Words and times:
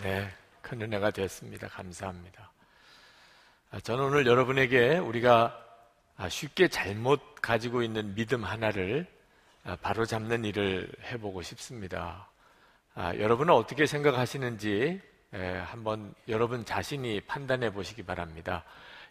네, 0.00 0.26
큰 0.62 0.80
은혜가 0.80 1.10
되었습니다. 1.10 1.68
감사합니다. 1.68 2.50
아, 3.70 3.80
저는 3.80 4.04
오늘 4.04 4.26
여러분에게 4.26 4.96
우리가 4.96 5.58
아, 6.16 6.28
쉽게 6.28 6.68
잘못 6.68 7.34
가지고 7.42 7.82
있는 7.82 8.14
믿음 8.14 8.42
하나를 8.42 9.06
아, 9.64 9.76
바로 9.76 10.06
잡는 10.06 10.44
일을 10.44 10.90
해보고 11.04 11.42
싶습니다. 11.42 12.28
여러분은 12.96 13.54
어떻게 13.54 13.86
생각하시는지 13.86 15.00
한번 15.64 16.14
여러분 16.28 16.62
자신이 16.62 17.22
판단해 17.22 17.72
보시기 17.72 18.02
바랍니다. 18.02 18.64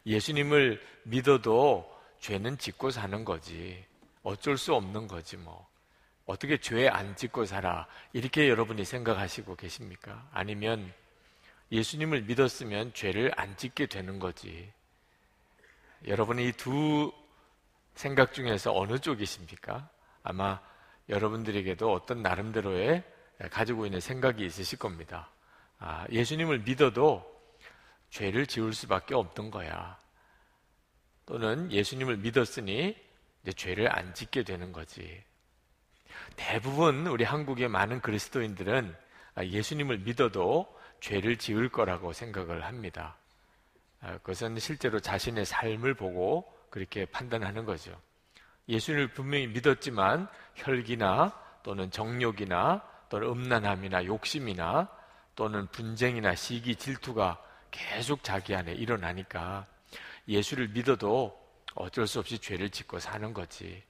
예수님을 0.06 0.80
믿어도 1.04 1.92
죄는 2.20 2.60
짓고 2.60 2.92
사는 2.92 3.26
거지. 3.26 3.84
어쩔 4.22 4.58
수 4.58 4.76
없는 4.76 5.08
거지 5.08 5.36
뭐. 5.38 5.68
어떻게 6.32 6.58
죄 6.58 6.88
안 6.90 7.16
짓고 7.16 7.46
살아? 7.46 7.86
이렇게 8.14 8.50
여러분이 8.50 8.86
생각하시고 8.86 9.56
계십니까? 9.56 10.28
아니면 10.32 10.92
예수님을 11.72 12.24
믿었으면 12.24 12.94
죄를 12.94 13.32
안 13.38 13.56
짓게 13.58 13.86
되는 13.88 14.20
거지. 14.20 14.72
여러분이 16.08 16.48
이 16.48 16.52
두 16.54 17.12
생각 17.96 18.34
중에서 18.34 18.74
어느 18.76 18.98
쪽이십니까? 19.00 19.90
아마 20.24 20.60
여러분들에게도 21.10 21.92
어떤 21.92 22.22
나름대로의 22.22 23.04
가지고 23.52 23.86
있는 23.86 24.00
생각이 24.00 24.46
있으실 24.46 24.80
겁니다. 24.80 25.30
아, 25.80 26.06
예수님을 26.12 26.60
믿어도 26.60 27.26
죄를 28.10 28.46
지을 28.48 28.74
수밖에 28.74 29.16
없던 29.16 29.52
거야. 29.52 29.98
또는 31.26 31.72
예수님을 31.72 32.18
믿었으니 32.18 32.96
죄를 33.56 33.94
안 33.96 34.14
짓게 34.14 34.44
되는 34.44 34.72
거지. 34.72 35.24
대부분 36.36 37.08
우리 37.08 37.24
한국의 37.24 37.68
많은 37.68 38.02
그리스도인들은 38.02 38.96
예수님을 39.42 40.00
믿어도 40.00 40.68
죄를 41.00 41.38
지을 41.38 41.70
거라고 41.70 42.14
생각을 42.14 42.66
합니다. 42.66 43.16
아, 44.02 44.14
그것은 44.18 44.58
실제로 44.60 45.00
자신의 45.00 45.46
삶을 45.46 45.94
보고 45.94 46.52
그렇게 46.70 47.06
판단하는 47.06 47.66
거죠. 47.66 48.00
예수님을 48.68 49.10
분명히 49.10 49.48
믿었지만 49.48 50.28
혈기나 50.56 51.38
또는 51.64 51.92
정욕이나 51.92 52.84
또는 53.10 53.28
음란함이나 53.28 54.06
욕심이나 54.06 54.90
또는 55.36 55.68
분쟁이나 55.68 56.36
시기 56.36 56.76
질투가 56.76 57.42
계속 57.72 58.24
자기 58.24 58.56
안에 58.56 58.74
일어나니까 58.74 59.66
예수를 60.28 60.70
믿어도 60.70 61.40
어쩔 61.76 62.08
수 62.08 62.20
없이 62.20 62.40
죄를 62.40 62.70
짓고 62.70 63.00
사는 63.00 63.34
거지. 63.34 63.84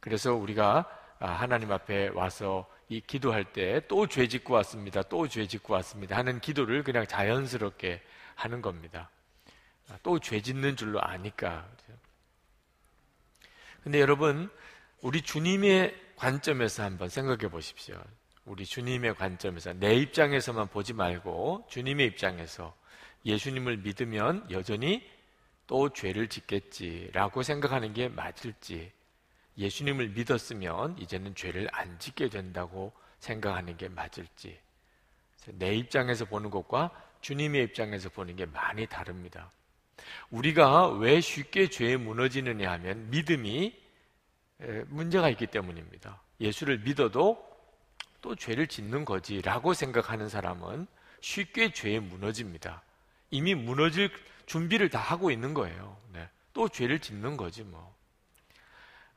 그래서 0.00 0.34
우리가 0.34 0.78
아, 0.78 0.86
하나님 1.18 1.72
앞에 1.72 2.08
와서 2.08 2.68
이 2.88 3.00
기도할 3.00 3.52
때 3.52 3.80
또 3.88 4.06
죄 4.06 4.28
짓고 4.28 4.54
왔습니다. 4.54 5.02
또 5.02 5.26
죄 5.28 5.46
짓고 5.46 5.74
왔습니다. 5.74 6.16
하는 6.16 6.40
기도를 6.40 6.82
그냥 6.84 7.06
자연스럽게 7.06 8.02
하는 8.34 8.62
겁니다. 8.62 9.10
아, 9.88 9.98
또죄 10.02 10.40
짓는 10.40 10.76
줄로 10.76 11.00
아니까. 11.00 11.68
근데 13.82 14.00
여러분, 14.00 14.50
우리 15.00 15.22
주님의 15.22 15.94
관점에서 16.16 16.82
한번 16.82 17.08
생각해 17.08 17.48
보십시오. 17.48 18.02
우리 18.44 18.64
주님의 18.64 19.14
관점에서 19.14 19.72
내 19.74 19.94
입장에서만 19.94 20.68
보지 20.68 20.92
말고 20.92 21.66
주님의 21.70 22.06
입장에서 22.06 22.74
예수님을 23.24 23.78
믿으면 23.78 24.46
여전히 24.50 25.08
또 25.66 25.92
죄를 25.92 26.28
짓겠지라고 26.28 27.42
생각하는 27.42 27.92
게 27.92 28.08
맞을지 28.08 28.92
예수님을 29.58 30.10
믿었으면 30.10 30.98
이제는 30.98 31.34
죄를 31.34 31.68
안 31.72 31.98
짓게 31.98 32.28
된다고 32.28 32.92
생각하는 33.20 33.76
게 33.76 33.88
맞을지 33.88 34.58
내 35.46 35.74
입장에서 35.74 36.24
보는 36.24 36.50
것과 36.50 36.90
주님의 37.20 37.64
입장에서 37.64 38.08
보는 38.10 38.36
게 38.36 38.46
많이 38.46 38.86
다릅니다. 38.86 39.50
우리가 40.30 40.88
왜 40.88 41.20
쉽게 41.20 41.68
죄에 41.68 41.96
무너지느냐 41.96 42.70
하면 42.72 43.10
믿음이 43.10 43.74
문제가 44.88 45.30
있기 45.30 45.46
때문입니다. 45.46 46.20
예수를 46.40 46.80
믿어도 46.80 47.44
또 48.20 48.34
죄를 48.34 48.66
짓는 48.66 49.04
거지라고 49.04 49.72
생각하는 49.72 50.28
사람은 50.28 50.86
쉽게 51.20 51.72
죄에 51.72 52.00
무너집니다. 52.00 52.82
이미 53.30 53.54
무너질 53.54 54.10
준비를 54.46 54.90
다 54.90 54.98
하고 54.98 55.30
있는 55.30 55.54
거예요. 55.54 55.96
네. 56.12 56.28
또 56.52 56.68
죄를 56.68 57.00
짓는 57.00 57.36
거지 57.36 57.64
뭐. 57.64 57.95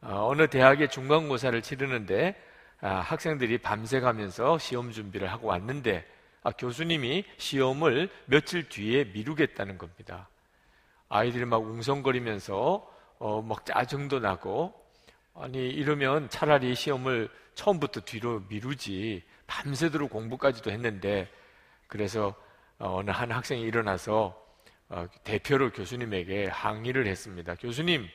어, 0.02 0.34
느 0.36 0.48
대학의 0.48 0.90
중간고사를 0.90 1.62
치르는데 1.62 2.36
아, 2.82 2.96
학생들이 2.96 3.58
밤새 3.58 4.00
가면서 4.00 4.58
시험 4.58 4.92
준비를 4.92 5.32
하고 5.32 5.48
왔는데 5.48 6.06
아, 6.44 6.52
교수님이 6.52 7.26
시험을 7.38 8.10
며칠 8.26 8.70
뒤에 8.70 9.06
미루겠다는 9.06 9.78
겁니다. 9.78 10.30
아이들이 11.10 11.46
막 11.46 11.62
웅성거리면서 11.64 12.90
어, 13.20 13.42
막 13.42 13.66
짜증도 13.66 14.20
나고 14.20 14.74
아니 15.36 15.70
이러면 15.70 16.30
차라리 16.30 16.76
시험을 16.76 17.30
처음부터 17.56 18.02
뒤로 18.02 18.44
미루지 18.48 19.24
밤새도록 19.48 20.10
공부까지도 20.12 20.72
했는데 20.72 21.30
그래서 21.88 22.36
어, 22.78 23.00
어느 23.00 23.12
한 23.12 23.32
학생이 23.32 23.62
일어나서 23.64 24.50
어, 24.88 25.06
대표로 25.24 25.72
교수님에게 25.72 26.48
항의를 26.48 27.06
했습니다. 27.06 27.56
교수님, 27.56 28.08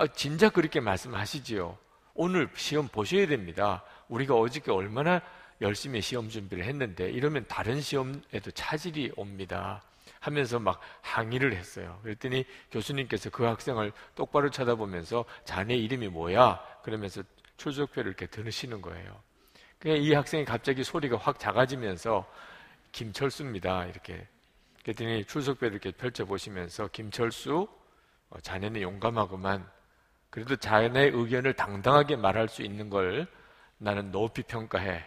아, 0.00 0.06
진작 0.06 0.52
그렇게 0.52 0.78
말씀하시지요. 0.78 1.76
오늘 2.14 2.48
시험 2.54 2.86
보셔야 2.86 3.26
됩니다. 3.26 3.82
우리가 4.08 4.36
어저께 4.36 4.70
얼마나 4.70 5.20
열심히 5.60 6.00
시험 6.00 6.28
준비를 6.28 6.62
했는데 6.66 7.10
이러면 7.10 7.46
다른 7.48 7.80
시험에도 7.80 8.52
차질이 8.52 9.10
옵니다. 9.16 9.82
하면서 10.20 10.60
막 10.60 10.80
항의를 11.00 11.52
했어요. 11.52 11.98
그랬더니 12.04 12.44
교수님께서 12.70 13.30
그 13.30 13.42
학생을 13.42 13.90
똑바로 14.14 14.50
쳐다보면서 14.50 15.24
자네 15.44 15.74
이름이 15.74 16.06
뭐야? 16.06 16.60
그러면서 16.84 17.24
출석표를 17.56 18.10
이렇게 18.10 18.26
들으시는 18.26 18.80
거예요. 18.80 19.20
이 19.84 20.12
학생이 20.12 20.44
갑자기 20.44 20.84
소리가 20.84 21.16
확 21.16 21.40
작아지면서 21.40 22.24
김철수입니다. 22.92 23.86
이렇게 23.86 24.28
그랬더니 24.84 25.24
출석표를 25.24 25.72
이렇게 25.72 25.90
펼쳐보시면서 25.90 26.86
김철수, 26.92 27.66
어, 28.30 28.40
자네는 28.40 28.80
용감하구만. 28.80 29.77
그래도 30.30 30.56
자네의 30.56 31.10
의견을 31.14 31.54
당당하게 31.54 32.16
말할 32.16 32.48
수 32.48 32.62
있는 32.62 32.90
걸 32.90 33.26
나는 33.78 34.10
높이 34.10 34.42
평가해. 34.42 35.04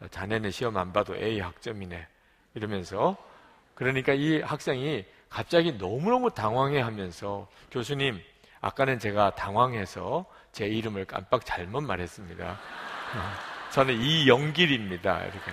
어, 0.00 0.08
자네는 0.08 0.50
시험 0.50 0.76
안 0.76 0.92
봐도 0.92 1.16
A 1.16 1.40
학점이네. 1.40 2.06
이러면서 2.54 3.16
그러니까 3.74 4.12
이 4.12 4.40
학생이 4.40 5.04
갑자기 5.28 5.72
너무너무 5.72 6.30
당황해 6.30 6.80
하면서 6.80 7.48
교수님, 7.70 8.20
아까는 8.60 8.98
제가 8.98 9.34
당황해서 9.34 10.24
제 10.52 10.66
이름을 10.66 11.06
깜빡 11.06 11.44
잘못 11.44 11.82
말했습니다. 11.82 12.50
어, 12.50 12.56
저는 13.72 14.00
이영길입니다. 14.00 15.22
이렇게. 15.22 15.50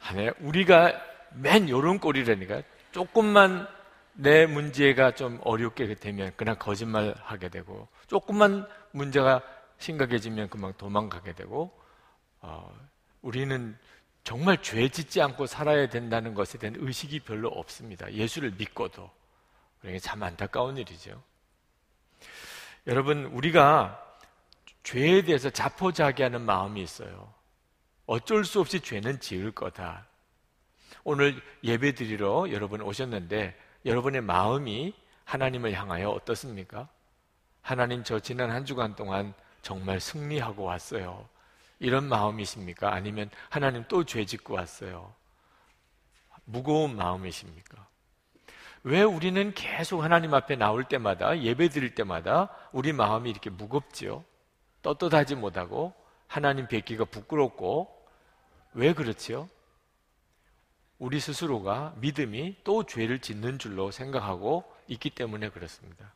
하네. 0.00 0.30
우리가 0.40 0.92
맨 1.34 1.68
요런 1.68 2.00
꼴이라니까. 2.00 2.62
조금만 2.90 3.68
내 4.20 4.46
문제가 4.46 5.12
좀 5.12 5.38
어렵게 5.44 5.94
되면 5.94 6.32
그냥 6.34 6.56
거짓말 6.58 7.14
하게 7.22 7.48
되고, 7.48 7.86
조금만 8.08 8.66
문제가 8.90 9.40
심각해지면 9.78 10.48
금방 10.48 10.72
도망가게 10.72 11.34
되고, 11.34 11.78
어, 12.40 12.76
우리는 13.22 13.78
정말 14.24 14.60
죄 14.60 14.88
짓지 14.88 15.22
않고 15.22 15.46
살아야 15.46 15.88
된다는 15.88 16.34
것에 16.34 16.58
대한 16.58 16.74
의식이 16.78 17.20
별로 17.20 17.48
없습니다. 17.48 18.12
예수를 18.12 18.50
믿고도. 18.58 19.08
그러니까 19.80 20.02
참 20.02 20.20
안타까운 20.24 20.76
일이죠. 20.76 21.22
여러분, 22.88 23.26
우리가 23.26 24.04
죄에 24.82 25.22
대해서 25.22 25.48
자포자기하는 25.48 26.40
마음이 26.42 26.82
있어요. 26.82 27.32
어쩔 28.06 28.44
수 28.44 28.58
없이 28.58 28.80
죄는 28.80 29.20
지을 29.20 29.52
거다. 29.52 30.08
오늘 31.04 31.40
예배 31.62 31.94
드리러 31.94 32.50
여러분 32.50 32.80
오셨는데 32.80 33.67
여러분의 33.84 34.20
마음이 34.22 34.94
하나님을 35.24 35.72
향하여 35.74 36.10
어떻습니까? 36.10 36.88
하나님 37.62 38.02
저 38.04 38.18
지난 38.20 38.50
한 38.50 38.64
주간 38.64 38.96
동안 38.96 39.34
정말 39.62 40.00
승리하고 40.00 40.64
왔어요. 40.64 41.28
이런 41.80 42.08
마음이십니까? 42.08 42.92
아니면 42.92 43.30
하나님 43.50 43.84
또 43.88 44.04
죄 44.04 44.24
짓고 44.24 44.54
왔어요. 44.54 45.12
무거운 46.44 46.96
마음이십니까? 46.96 47.86
왜 48.84 49.02
우리는 49.02 49.52
계속 49.54 50.02
하나님 50.02 50.32
앞에 50.34 50.56
나올 50.56 50.84
때마다 50.84 51.38
예배 51.40 51.68
드릴 51.68 51.94
때마다 51.94 52.48
우리 52.72 52.92
마음이 52.92 53.28
이렇게 53.28 53.50
무겁지요? 53.50 54.24
떳떳하지 54.82 55.34
못하고 55.34 55.92
하나님 56.26 56.68
뵙기가 56.68 57.04
부끄럽고 57.04 57.94
왜 58.72 58.94
그렇지요? 58.94 59.48
우리 60.98 61.20
스스로가 61.20 61.94
믿음이 61.98 62.56
또 62.64 62.84
죄를 62.84 63.20
짓는 63.20 63.58
줄로 63.58 63.90
생각하고 63.90 64.64
있기 64.88 65.10
때문에 65.10 65.50
그렇습니다. 65.50 66.12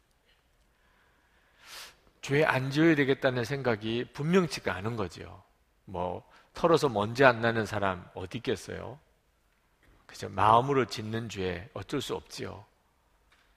죄 2.20 2.44
안 2.44 2.70
지어야 2.70 2.94
되겠다는 2.94 3.44
생각이 3.44 4.06
분명치가 4.12 4.75
않은 4.76 4.96
거죠. 4.96 5.43
뭐 5.84 6.29
털어서 6.55 6.88
먼지 6.88 7.25
안 7.25 7.40
나는 7.40 7.67
사람 7.67 8.08
어디 8.14 8.38
있겠어요? 8.38 8.99
그죠? 10.06 10.29
마음으로 10.29 10.85
짓는 10.87 11.28
죄 11.28 11.69
어쩔 11.75 12.00
수 12.00 12.14
없지요. 12.14 12.64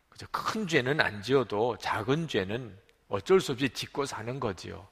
그죠? 0.10 0.25
큰 0.31 0.68
죄는 0.68 1.01
안 1.01 1.21
지어도 1.21 1.78
작은 1.78 2.28
죄는 2.28 2.78
어쩔 3.10 3.42
수 3.42 3.51
없이 3.51 3.69
짓고 3.69 4.06
사는 4.06 4.39
거지요. 4.39 4.88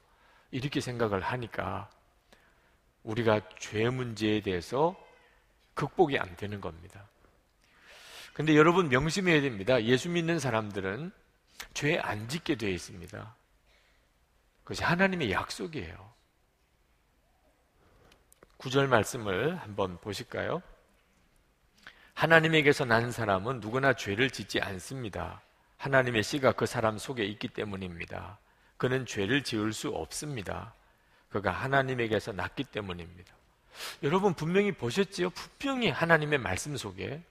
이렇게 0.50 0.80
생각을 0.80 1.20
하니까 1.20 1.90
우리가 3.02 3.40
죄 3.58 3.88
문제에 3.88 4.40
대해서 4.40 4.96
극복이 5.74 6.18
안 6.18 6.36
되는 6.36 6.60
겁니다. 6.60 7.06
근데 8.32 8.56
여러분 8.56 8.88
명심해야 8.88 9.40
됩니다. 9.42 9.82
예수 9.84 10.08
믿는 10.08 10.38
사람들은 10.38 11.12
죄 11.72 11.98
안 11.98 12.28
짓게 12.28 12.56
되어 12.56 12.70
있습니다. 12.70 13.36
그것이 14.64 14.82
하나님의 14.82 15.30
약속이에요. 15.30 16.12
구절 18.56 18.88
말씀을 18.88 19.56
한번 19.56 19.98
보실까요? 19.98 20.62
하나님에게서 22.14 22.84
난 22.84 23.10
사람은 23.12 23.60
누구나 23.60 23.92
죄를 23.92 24.30
짓지 24.30 24.60
않습니다. 24.60 25.42
하나님의 25.76 26.22
씨가 26.22 26.52
그 26.52 26.64
사람 26.66 26.96
속에 26.96 27.24
있기 27.24 27.48
때문입니다. 27.48 28.38
그는 28.76 29.04
죄를 29.04 29.42
지을 29.42 29.72
수 29.72 29.90
없습니다. 29.90 30.74
그가 31.28 31.50
하나님에게서 31.50 32.32
났기 32.32 32.64
때문입니다. 32.64 33.34
여러분 34.02 34.34
분명히 34.34 34.72
보셨지요? 34.72 35.30
분명히 35.30 35.88
하나님의 35.90 36.38
말씀 36.38 36.76
속에 36.76 37.22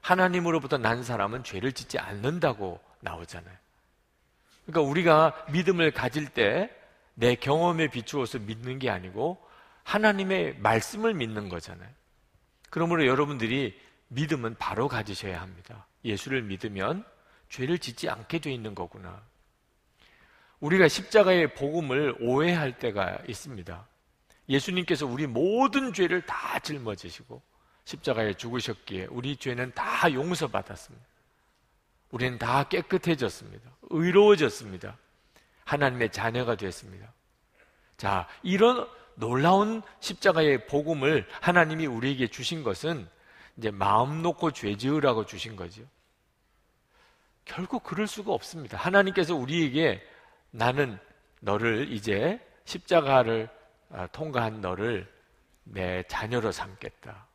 하나님으로부터 0.00 0.78
난 0.78 1.02
사람은 1.02 1.44
죄를 1.44 1.72
짓지 1.72 1.98
않는다고 1.98 2.80
나오잖아요. 3.00 3.56
그러니까 4.66 4.90
우리가 4.90 5.46
믿음을 5.50 5.90
가질 5.90 6.28
때 6.28 6.84
내 7.14 7.34
경험에 7.36 7.88
비추어서 7.88 8.40
믿는 8.40 8.78
게 8.78 8.90
아니고 8.90 9.40
하나님의 9.84 10.58
말씀을 10.58 11.14
믿는 11.14 11.48
거잖아요. 11.48 11.88
그러므로 12.70 13.06
여러분들이 13.06 13.78
믿음은 14.08 14.56
바로 14.58 14.88
가지셔야 14.88 15.40
합니다. 15.40 15.86
예수를 16.04 16.42
믿으면 16.42 17.04
죄를 17.48 17.78
짓지 17.78 18.08
않게 18.08 18.40
돼 18.40 18.52
있는 18.52 18.74
거구나. 18.74 19.22
우리가 20.60 20.88
십자가의 20.88 21.54
복음을 21.54 22.16
오해할 22.20 22.78
때가 22.78 23.18
있습니다. 23.28 23.86
예수님께서 24.48 25.06
우리 25.06 25.26
모든 25.26 25.92
죄를 25.92 26.24
다 26.26 26.58
짊어지시고 26.58 27.42
십자가에 27.84 28.34
죽으셨기에 28.34 29.08
우리 29.10 29.36
죄는 29.36 29.72
다 29.74 30.12
용서받았습니다. 30.12 31.06
우리는 32.10 32.38
다 32.38 32.64
깨끗해졌습니다. 32.64 33.70
의로워졌습니다. 33.90 34.96
하나님의 35.64 36.12
자녀가 36.12 36.54
되었습니다. 36.56 37.12
자, 37.96 38.28
이런 38.42 38.88
놀라운 39.14 39.82
십자가의 40.00 40.66
복음을 40.66 41.26
하나님이 41.40 41.86
우리에게 41.86 42.28
주신 42.28 42.62
것은 42.62 43.08
이제 43.56 43.70
마음 43.70 44.22
놓고 44.22 44.50
죄 44.52 44.76
지으라고 44.76 45.26
주신 45.26 45.56
거죠. 45.56 45.82
결국 47.44 47.82
그럴 47.82 48.06
수가 48.06 48.32
없습니다. 48.32 48.78
하나님께서 48.78 49.34
우리에게 49.34 50.02
나는 50.50 50.98
너를 51.40 51.92
이제 51.92 52.40
십자가를 52.64 53.48
아, 53.48 53.63
통과한 54.12 54.60
너를 54.60 55.12
내 55.64 56.02
자녀로 56.04 56.52
삼겠다. 56.52 57.26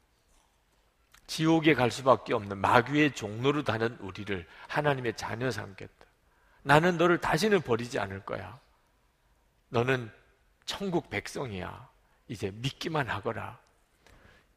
지옥에 1.27 1.73
갈 1.75 1.91
수밖에 1.91 2.33
없는 2.33 2.57
마귀의 2.57 3.13
종로로 3.13 3.63
다는 3.63 3.95
우리를 3.99 4.47
하나님의 4.67 5.15
자녀 5.15 5.51
삼겠다. 5.51 6.05
나는 6.63 6.97
너를 6.97 7.19
다시는 7.19 7.61
버리지 7.61 7.99
않을 7.99 8.25
거야. 8.25 8.59
너는 9.69 10.11
천국 10.65 11.09
백성이야. 11.09 11.87
이제 12.27 12.51
믿기만 12.53 13.09
하거라. 13.09 13.59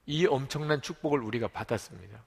이 0.06 0.26
엄청난 0.26 0.80
축복을 0.82 1.20
우리가 1.20 1.48
받았습니다. 1.48 2.22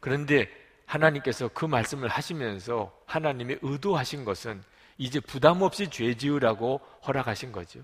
그런데 0.00 0.48
하나님께서 0.84 1.48
그 1.48 1.64
말씀을 1.64 2.08
하시면서 2.08 2.96
하나님의 3.06 3.58
의도하신 3.62 4.24
것은 4.24 4.62
이제 4.98 5.18
부담 5.18 5.62
없이 5.62 5.90
죄 5.90 6.14
지으라고 6.14 6.78
허락하신 7.06 7.52
거죠. 7.52 7.80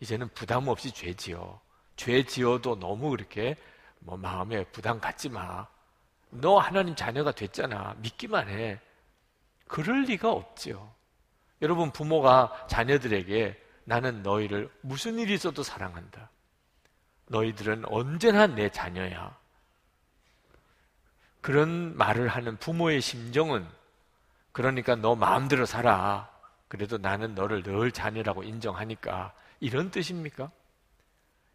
이제는 0.00 0.28
부담 0.34 0.68
없이 0.68 0.90
죄 0.90 1.14
지어. 1.14 1.60
죄 1.96 2.24
지어도 2.24 2.78
너무 2.78 3.10
그렇게 3.10 3.56
뭐 4.00 4.16
마음에 4.16 4.64
부담 4.64 4.98
갖지 5.00 5.28
마. 5.28 5.66
너 6.30 6.58
하나님 6.58 6.94
자녀가 6.94 7.32
됐잖아. 7.32 7.94
믿기만 7.98 8.48
해. 8.48 8.80
그럴 9.68 10.02
리가 10.02 10.30
없지요. 10.30 10.92
여러분 11.62 11.90
부모가 11.90 12.66
자녀들에게 12.68 13.60
나는 13.84 14.22
너희를 14.22 14.70
무슨 14.80 15.18
일이 15.18 15.34
있어도 15.34 15.62
사랑한다. 15.62 16.30
너희들은 17.26 17.84
언제나 17.86 18.46
내 18.46 18.70
자녀야. 18.70 19.38
그런 21.40 21.96
말을 21.96 22.28
하는 22.28 22.56
부모의 22.56 23.00
심정은 23.00 23.66
그러니까 24.52 24.96
너 24.96 25.14
마음대로 25.14 25.66
살아. 25.66 26.30
그래도 26.68 26.98
나는 26.98 27.34
너를 27.34 27.62
늘 27.62 27.92
자녀라고 27.92 28.42
인정하니까 28.42 29.32
이런 29.60 29.90
뜻입니까? 29.90 30.50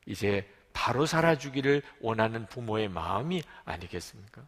이제 0.05 0.49
바로 0.73 1.05
살아주기를 1.05 1.81
원하는 2.01 2.45
부모의 2.47 2.89
마음이 2.89 3.41
아니겠습니까? 3.65 4.45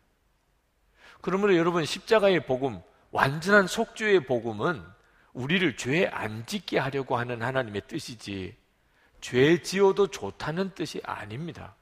그러므로 1.21 1.55
여러분 1.57 1.83
십자가의 1.83 2.45
복음, 2.45 2.81
완전한 3.11 3.67
속죄의 3.67 4.25
복음은 4.25 4.83
우리를 5.33 5.77
죄 5.77 6.07
안 6.07 6.45
짓게 6.45 6.79
하려고 6.79 7.17
하는 7.17 7.41
하나님의 7.41 7.83
뜻이지 7.87 8.55
죄 9.21 9.61
지어도 9.61 10.07
좋다는 10.07 10.73
뜻이 10.75 11.01
아닙니다. 11.03 11.75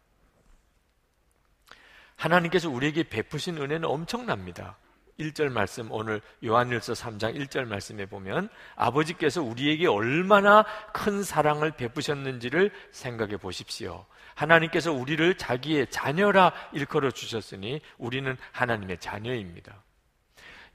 하나님께서 2.16 2.70
우리에게 2.70 3.04
베푸신 3.10 3.58
은혜는 3.58 3.86
엄청납니다. 3.86 4.78
1절 5.20 5.50
말씀 5.50 5.92
오늘 5.92 6.22
요한일서 6.44 6.94
3장 6.94 7.36
1절 7.36 7.66
말씀에 7.66 8.06
보면 8.06 8.50
아버지께서 8.76 9.42
우리에게 9.42 9.88
얼마나 9.88 10.64
큰 10.94 11.24
사랑을 11.24 11.72
베푸셨는지를 11.72 12.72
생각해 12.92 13.38
보십시오. 13.38 14.06
하나님께서 14.36 14.92
우리를 14.92 15.38
자기의 15.38 15.90
자녀라 15.90 16.52
일컬어 16.74 17.12
주셨으니 17.12 17.82
우리는 17.98 18.36
하나님의 18.52 19.00
자녀입니다. 19.00 19.82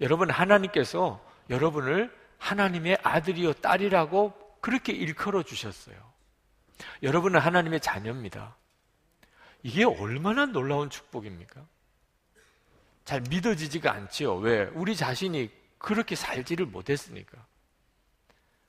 여러분 0.01 0.31
하나님께서 0.31 1.23
여러분을 1.51 2.11
하나님의 2.39 2.99
아들이요 3.03 3.53
딸이라고 3.55 4.33
그렇게 4.61 4.93
일컬어 4.93 5.43
주셨어요. 5.43 5.97
여러분은 7.03 7.39
하나님의 7.39 7.81
자녀입니다. 7.81 8.57
이게 9.63 9.85
얼마나 9.85 10.47
놀라운 10.47 10.88
축복입니까? 10.88 11.67
잘 13.04 13.21
믿어지지가 13.23 13.92
않지요. 13.92 14.37
왜? 14.37 14.64
우리 14.75 14.95
자신이 14.97 15.50
그렇게 15.78 16.14
살지를 16.14 16.66
못했으니까. 16.66 17.45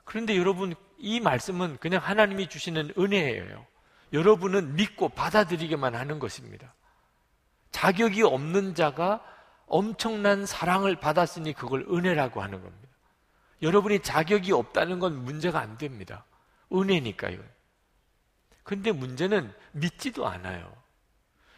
그런데 0.03 0.38
여러분, 0.38 0.73
이 0.97 1.19
말씀은 1.19 1.77
그냥 1.77 2.01
하나님이 2.03 2.50
주시는 2.50 2.93
은혜예요. 2.97 3.65
여러분은 4.13 4.75
믿고 4.75 5.09
받아들이게만 5.09 5.95
하는 5.95 6.19
것입니다. 6.19 6.73
자격이 7.71 8.23
없는 8.23 8.75
자가 8.75 9.23
엄청난 9.67 10.45
사랑을 10.45 10.97
받았으니 10.97 11.53
그걸 11.53 11.85
은혜라고 11.89 12.41
하는 12.41 12.61
겁니다. 12.61 12.89
여러분이 13.61 14.00
자격이 14.00 14.51
없다는 14.51 15.00
건 15.00 15.23
문제가 15.23 15.59
안 15.59 15.77
됩니다. 15.77 16.25
은혜니까요. 16.73 17.39
근데 18.63 18.91
문제는 18.91 19.53
믿지도 19.71 20.27
않아요. 20.27 20.75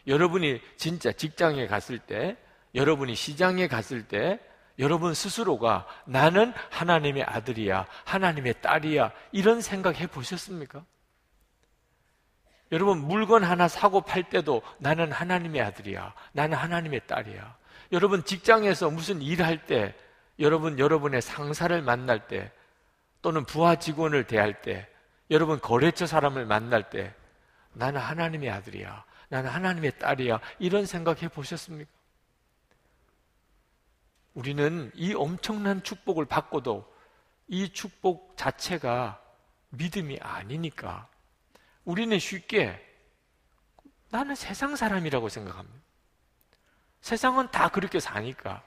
여러분이 0.06 0.62
진짜 0.78 1.12
직장에 1.12 1.68
갔을 1.68 1.98
때, 1.98 2.38
여러분이 2.76 3.16
시장에 3.16 3.68
갔을 3.68 4.08
때, 4.08 4.40
여러분 4.80 5.14
스스로가 5.14 5.86
나는 6.06 6.54
하나님의 6.72 7.24
아들이야, 7.24 7.86
하나님의 8.06 8.62
딸이야, 8.62 9.12
이런 9.32 9.62
생각 9.62 10.00
해 10.00 10.08
보셨습니까? 10.08 10.84
여러분 12.72 12.98
물건 12.98 13.44
하나 13.44 13.68
사고 13.68 14.02
팔 14.02 14.24
때도 14.24 14.64
나는 14.80 15.12
하나님의 15.12 15.62
아들이야, 15.62 16.14
나는 16.32 16.58
하나님의 16.58 17.02
딸이야. 17.06 17.56
여러분 17.92 18.24
직장에서 18.24 18.90
무슨 18.90 19.22
일할 19.22 19.68
때, 19.68 19.94
여러분 20.40 20.80
여러분의 20.80 21.22
상사를 21.22 21.80
만날 21.84 22.28
때, 22.28 22.52
또는 23.22 23.46
부하 23.46 23.76
직원을 23.76 24.26
대할 24.26 24.64
때, 24.64 24.88
여러분 25.30 25.60
거래처 25.60 26.08
사람을 26.08 26.46
만날 26.46 26.90
때, 26.90 27.14
나는 27.74 28.02
하나님의 28.02 28.50
아들이야, 28.50 29.06
나는 29.30 29.52
하나님의 29.52 30.00
딸이야. 30.00 30.40
이런 30.58 30.88
생각 30.88 31.22
해 31.22 31.28
보셨습니까? 31.28 31.92
우리는 34.34 34.92
이 34.96 35.14
엄청난 35.14 35.84
축복을 35.84 36.26
받고도 36.26 36.92
이 37.48 37.70
축복 37.70 38.36
자체가 38.38 39.22
믿음이 39.70 40.20
아니니까 40.22 41.08
우리는 41.86 42.18
쉽게 42.18 42.80
나는 44.10 44.36
세상 44.36 44.76
사람이라고 44.76 45.30
생각합니다. 45.30 45.80
세상은 47.02 47.50
다 47.52 47.68
그렇게 47.70 48.00
사니까. 48.00 48.64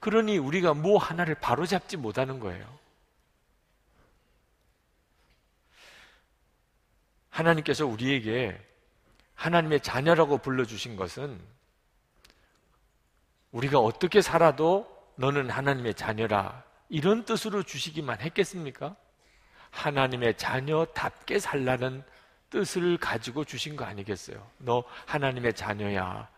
그러니 0.00 0.38
우리가 0.38 0.74
뭐 0.74 0.98
하나를 0.98 1.34
바로잡지 1.34 1.96
못하는 1.96 2.40
거예요. 2.40 2.78
하나님께서 7.28 7.84
우리에게 7.86 8.58
하나님의 9.34 9.80
자녀라고 9.80 10.38
불러주신 10.38 10.96
것은 10.96 11.38
우리가 13.56 13.78
어떻게 13.78 14.20
살아도 14.20 14.86
너는 15.14 15.48
하나님의 15.48 15.94
자녀라 15.94 16.62
이런 16.90 17.24
뜻으로 17.24 17.62
주시기만 17.62 18.20
했겠습니까? 18.20 18.94
하나님의 19.70 20.36
자녀답게 20.36 21.38
살라는 21.38 22.04
뜻을 22.50 22.98
가지고 22.98 23.44
주신 23.44 23.76
거 23.76 23.84
아니겠어요? 23.86 24.46
너 24.58 24.84
하나님의 25.06 25.54
자녀야. 25.54 26.28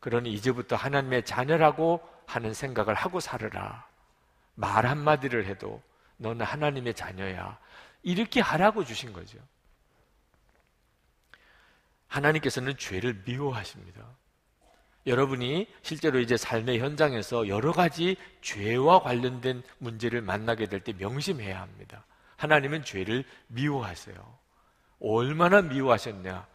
그러니 0.00 0.30
이제부터 0.34 0.76
하나님의 0.76 1.24
자녀라고 1.24 2.06
하는 2.26 2.52
생각을 2.52 2.94
하고 2.94 3.18
살으라. 3.18 3.86
말 4.54 4.86
한마디를 4.86 5.46
해도 5.46 5.82
너는 6.18 6.44
하나님의 6.44 6.94
자녀야. 6.94 7.58
이렇게 8.02 8.40
하라고 8.40 8.84
주신 8.84 9.12
거죠. 9.14 9.38
하나님께서는 12.08 12.76
죄를 12.76 13.22
미워하십니다. 13.24 14.04
여러분이 15.06 15.66
실제로 15.82 16.18
이제 16.20 16.36
삶의 16.36 16.80
현장에서 16.80 17.48
여러 17.48 17.72
가지 17.72 18.16
죄와 18.42 19.00
관련된 19.02 19.62
문제를 19.78 20.20
만나게 20.22 20.66
될 20.66 20.80
때 20.80 20.92
명심해야 20.92 21.60
합니다. 21.60 22.04
하나님은 22.36 22.84
죄를 22.84 23.24
미워하세요. 23.48 24.16
얼마나 25.00 25.62
미워하셨냐? 25.62 26.46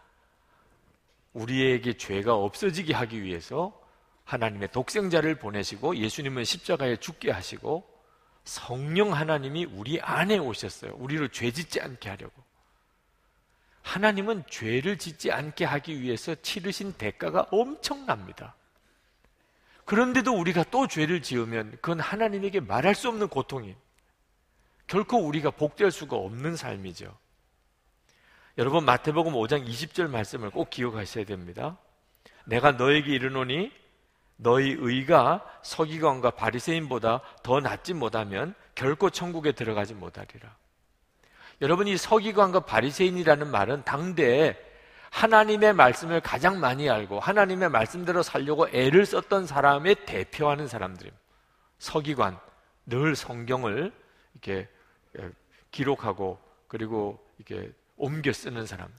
우리에게 1.34 1.94
죄가 1.98 2.36
없어지게 2.36 2.94
하기 2.94 3.24
위해서 3.24 3.80
하나님의 4.26 4.70
독생자를 4.72 5.36
보내시고 5.36 5.98
예수님은 5.98 6.44
십자가에 6.44 6.98
죽게 6.98 7.32
하시고 7.32 7.90
성령 8.46 9.14
하나님이 9.14 9.66
우리 9.66 10.00
안에 10.00 10.38
오셨어요. 10.38 10.94
우리를 10.98 11.28
죄 11.30 11.52
짓지 11.52 11.82
않게 11.82 12.10
하려고. 12.10 12.44
하나님은 13.84 14.46
죄를 14.50 14.98
짓지 14.98 15.32
않게 15.32 15.66
하기 15.66 16.02
위해서 16.02 16.34
치르신 16.36 16.94
대가가 16.94 17.48
엄청납니다. 17.52 18.56
그런데도 19.86 20.34
우리가 20.34 20.63
또 20.72 20.88
죄를 20.88 21.22
지으면 21.22 21.72
그건 21.74 22.00
하나님에게 22.00 22.62
말할 22.62 22.96
수 22.96 23.10
없는 23.10 23.28
고통이 23.28 23.75
결코 24.88 25.18
우리가 25.18 25.52
복될 25.52 25.92
수가 25.92 26.16
없는 26.16 26.56
삶이죠. 26.56 27.16
여러분 28.58 28.86
마태복음 28.86 29.34
5장 29.34 29.68
20절 29.68 30.10
말씀을 30.10 30.50
꼭 30.50 30.70
기억하셔야 30.70 31.25
됩니다. 31.25 31.78
내가 32.46 32.72
너에게 32.72 33.13
이르노니 33.13 33.72
너희 34.38 34.75
의가 34.78 35.46
서기관과 35.63 36.32
바리새인보다 36.32 37.22
더 37.44 37.60
낫지 37.60 37.94
못하면 37.94 38.56
결코 38.75 39.10
천국에 39.10 39.52
들어가지 39.52 39.94
못하리라. 39.94 40.56
여러분 41.63 41.88
이 41.88 41.96
서기관과 41.96 42.65
바리새인이라는 42.65 43.50
말은 43.50 43.86
당대에 43.86 44.62
하나님의 45.12 45.72
말씀을 45.72 46.20
가장 46.20 46.60
많이 46.60 46.89
알고 46.89 47.22
하나님의 47.22 47.70
말씀대로 47.70 48.22
살려고 48.22 48.67
애를 48.67 49.05
썼던 49.05 49.48
사람의 49.48 50.03
대표하는 50.05 50.67
사람들입니다. 50.67 51.24
서기관 51.79 52.38
늘 52.86 53.15
성경을 53.15 53.93
이렇게 54.34 54.67
기록하고 55.72 56.38
그리고 56.67 57.25
이렇게 57.38 57.72
옮겨 57.96 58.34
쓰는 58.34 58.65
사람. 58.65 58.93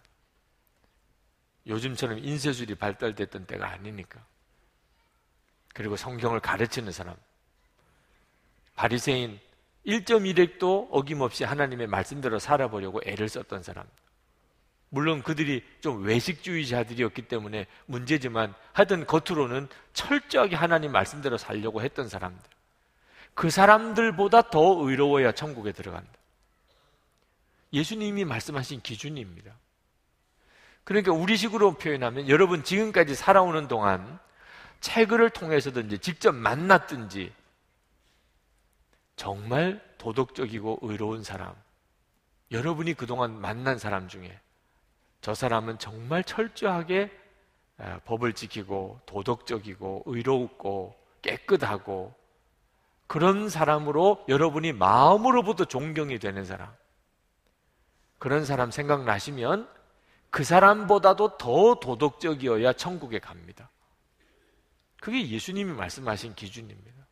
요즘처럼 1.66 2.20
인쇄술이 2.20 2.76
발달됐던 2.76 3.44
때가 3.44 3.68
아니니까. 3.68 4.24
그리고 5.74 5.96
성경을 5.96 6.40
가르치는 6.40 6.92
사람. 6.92 7.14
바리새인 8.74 9.38
1.1핵도 9.86 10.88
어김없이 10.90 11.44
하나님의 11.44 11.86
말씀대로 11.86 12.38
살아보려고 12.38 13.00
애를 13.04 13.28
썼던 13.28 13.62
사람. 13.62 13.84
물론 14.88 15.22
그들이 15.22 15.64
좀 15.80 16.04
외식주의자들이었기 16.04 17.22
때문에 17.22 17.66
문제지만 17.86 18.54
하여튼 18.72 19.06
겉으로는 19.06 19.68
철저하게 19.92 20.54
하나님 20.56 20.92
말씀대로 20.92 21.36
살려고 21.36 21.82
했던 21.82 22.08
사람들. 22.08 22.42
그 23.34 23.50
사람들보다 23.50 24.50
더 24.50 24.88
의로워야 24.88 25.32
천국에 25.32 25.72
들어간다. 25.72 26.10
예수님이 27.72 28.24
말씀하신 28.24 28.80
기준입니다. 28.82 29.52
그러니까 30.84 31.12
우리식으로 31.12 31.74
표현하면 31.74 32.28
여러분 32.28 32.62
지금까지 32.62 33.14
살아오는 33.14 33.66
동안 33.66 34.20
책을 34.80 35.30
통해서든지 35.30 35.98
직접 35.98 36.32
만났든지 36.32 37.32
정말 39.16 39.82
도덕적이고 39.98 40.80
의로운 40.82 41.22
사람, 41.22 41.54
여러분이 42.50 42.94
그동안 42.94 43.40
만난 43.40 43.78
사람 43.78 44.08
중에 44.08 44.38
저 45.20 45.34
사람은 45.34 45.78
정말 45.78 46.22
철저하게 46.24 47.10
법을 48.04 48.34
지키고 48.34 49.00
도덕적이고 49.06 50.04
의롭고 50.06 50.94
깨끗하고 51.22 52.14
그런 53.06 53.48
사람으로 53.48 54.24
여러분이 54.28 54.72
마음으로부터 54.72 55.64
존경이 55.64 56.18
되는 56.18 56.44
사람. 56.44 56.72
그런 58.18 58.44
사람 58.44 58.70
생각나시면 58.70 59.68
그 60.30 60.44
사람보다도 60.44 61.36
더 61.38 61.74
도덕적이어야 61.74 62.72
천국에 62.72 63.18
갑니다. 63.18 63.70
그게 65.00 65.28
예수님이 65.28 65.72
말씀하신 65.72 66.34
기준입니다. 66.34 67.03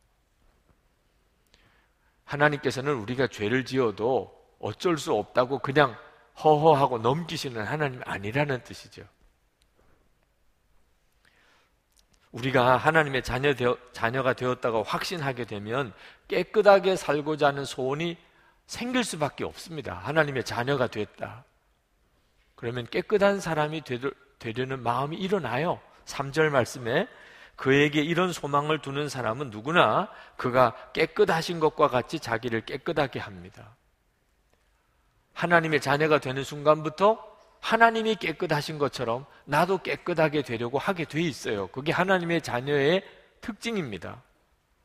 하나님께서는 2.25 2.93
우리가 2.95 3.27
죄를 3.27 3.65
지어도 3.65 4.33
어쩔 4.59 4.97
수 4.97 5.13
없다고 5.13 5.59
그냥 5.59 5.95
허허하고 6.43 6.99
넘기시는 6.99 7.63
하나님 7.63 8.01
아니라는 8.05 8.63
뜻이죠. 8.63 9.03
우리가 12.31 12.77
하나님의 12.77 13.23
자녀 13.23 13.53
되어, 13.53 13.77
자녀가 13.91 14.33
되었다고 14.33 14.83
확신하게 14.83 15.45
되면 15.45 15.93
깨끗하게 16.27 16.95
살고자 16.95 17.47
하는 17.47 17.63
소원이 17.63 18.17
생길 18.65 19.03
수밖에 19.03 19.43
없습니다. 19.43 19.93
하나님의 19.93 20.43
자녀가 20.43 20.87
됐다. 20.87 21.45
그러면 22.55 22.87
깨끗한 22.89 23.39
사람이 23.39 23.83
되려는 24.39 24.81
마음이 24.81 25.17
일어나요. 25.17 25.79
3절 26.05 26.49
말씀에 26.49 27.07
그에게 27.55 28.01
이런 28.01 28.33
소망을 28.33 28.79
두는 28.79 29.09
사람은 29.09 29.49
누구나 29.49 30.09
그가 30.37 30.75
깨끗하신 30.93 31.59
것과 31.59 31.87
같이 31.87 32.19
자기를 32.19 32.61
깨끗하게 32.65 33.19
합니다. 33.19 33.75
하나님의 35.33 35.81
자녀가 35.81 36.19
되는 36.19 36.43
순간부터 36.43 37.33
하나님이 37.59 38.15
깨끗하신 38.15 38.77
것처럼 38.77 39.25
나도 39.45 39.79
깨끗하게 39.79 40.41
되려고 40.41 40.77
하게 40.77 41.05
돼 41.05 41.21
있어요. 41.21 41.67
그게 41.67 41.91
하나님의 41.91 42.41
자녀의 42.41 43.03
특징입니다. 43.39 44.21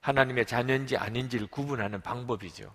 하나님의 0.00 0.46
자녀인지 0.46 0.96
아닌지를 0.96 1.48
구분하는 1.48 2.00
방법이죠. 2.00 2.72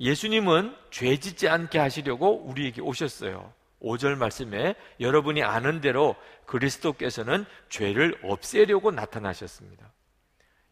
예수님은 0.00 0.76
죄 0.90 1.16
짓지 1.18 1.48
않게 1.48 1.78
하시려고 1.78 2.44
우리에게 2.44 2.80
오셨어요. 2.80 3.52
5절 3.82 4.16
말씀에 4.16 4.74
여러분이 5.00 5.42
아는 5.42 5.80
대로 5.80 6.16
그리스도께서는 6.46 7.44
죄를 7.68 8.18
없애려고 8.22 8.90
나타나셨습니다. 8.90 9.92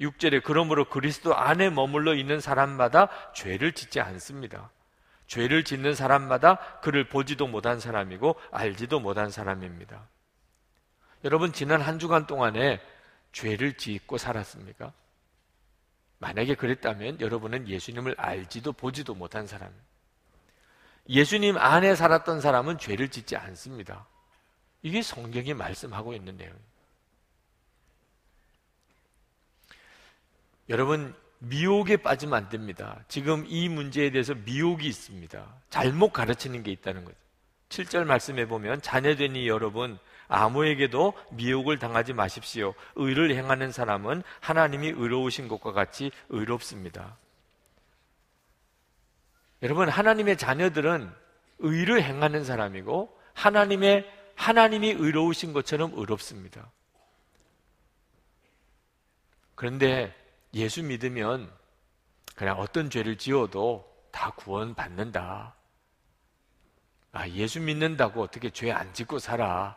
6절에 0.01 0.43
그러므로 0.45 0.89
그리스도 0.89 1.35
안에 1.35 1.71
머물러 1.71 2.15
있는 2.15 2.41
사람마다 2.41 3.09
죄를 3.33 3.73
짓지 3.73 4.01
않습니다. 4.01 4.71
죄를 5.27 5.65
짓는 5.65 5.95
사람마다 5.95 6.57
그를 6.81 7.09
보지도 7.09 7.47
못한 7.47 7.81
사람이고 7.81 8.37
알지도 8.51 9.01
못한 9.01 9.31
사람입니다. 9.31 10.09
여러분 11.25 11.53
지난 11.53 11.81
한 11.81 11.99
주간 11.99 12.27
동안에 12.27 12.81
죄를 13.33 13.75
짓고 13.75 14.19
살았습니까? 14.19 14.93
만약에 16.19 16.55
그랬다면 16.55 17.21
여러분은 17.21 17.69
예수님을 17.69 18.15
알지도 18.19 18.73
보지도 18.73 19.15
못한 19.15 19.47
사람. 19.47 19.71
예수님 21.09 21.57
안에 21.57 21.95
살았던 21.95 22.41
사람은 22.41 22.79
죄를 22.79 23.09
짓지 23.09 23.37
않습니다. 23.37 24.07
이게 24.83 25.03
성경이 25.03 25.55
말씀하고 25.55 26.13
있는 26.15 26.37
내용입니다. 26.37 26.67
여러분, 30.69 31.15
미혹에 31.39 31.97
빠지면 31.97 32.35
안 32.35 32.49
됩니다. 32.49 33.05
지금 33.09 33.45
이 33.47 33.69
문제에 33.69 34.11
대해서 34.11 34.35
미혹이 34.35 34.87
있습니다. 34.87 35.47
잘못 35.71 36.13
가르치는 36.13 36.63
게 36.63 36.73
있다는 36.73 37.05
거죠. 37.05 37.17
7절 37.69 38.05
말씀해 38.05 38.47
보면 38.47 38.81
자녀되니 38.81 39.49
여러분 39.49 39.99
아무에게도 40.29 41.15
미혹을 41.33 41.79
당하지 41.79 42.13
마십시오. 42.13 42.75
의를 42.95 43.35
행하는 43.35 43.71
사람은 43.73 44.23
하나님이 44.41 44.89
의로우신 44.89 45.49
것과 45.49 45.73
같이 45.73 46.11
의롭습니다. 46.29 47.17
여러분 49.67 49.89
하나님의 49.89 50.37
자녀들은 50.37 51.13
의를 51.59 52.01
행하는 52.01 52.45
사람이고 52.45 53.19
하나님의 53.35 54.09
하나님이 54.37 54.91
의로우신 54.93 55.53
것처럼 55.53 55.91
의롭습니다. 55.97 56.71
그런데 59.57 60.15
예수 60.55 60.85
믿으면 60.85 61.51
그냥 62.37 62.61
어떤 62.61 62.91
죄를 62.91 63.19
지어도 63.19 63.93
다 64.13 64.31
구원받는다. 64.37 65.57
아, 67.11 67.29
예수 67.31 67.61
믿는다고 67.61 68.23
어떻게 68.23 68.51
죄 68.51 68.71
안 68.71 68.95
짓고 68.95 69.19
살아. 69.19 69.77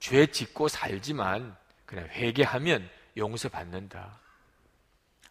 죄 0.00 0.26
짓고 0.26 0.66
살지만 0.66 1.56
그냥 1.86 2.08
회개하면 2.08 2.90
용서받는다. 3.16 4.18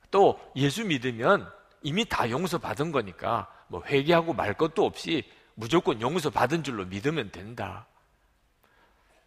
또 0.10 0.40
예수 0.56 0.86
믿으면 0.86 1.52
이미 1.82 2.06
다 2.06 2.30
용서받은 2.30 2.94
거니까 2.94 3.54
뭐 3.70 3.82
회개하고 3.86 4.34
말 4.34 4.54
것도 4.54 4.86
없이 4.86 5.24
무조건 5.56 6.02
용서 6.02 6.30
받은 6.30 6.64
줄로 6.64 6.86
믿으면 6.86 7.32
된다. 7.32 7.88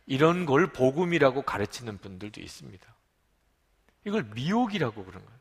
이런 0.06 0.44
걸 0.44 0.72
복음이라고 0.72 1.42
가르치는 1.42 1.98
분들도 1.98 2.40
있습니다. 2.40 2.94
이걸 4.04 4.24
미혹이라고 4.34 5.04
그런 5.04 5.24
거예요. 5.24 5.40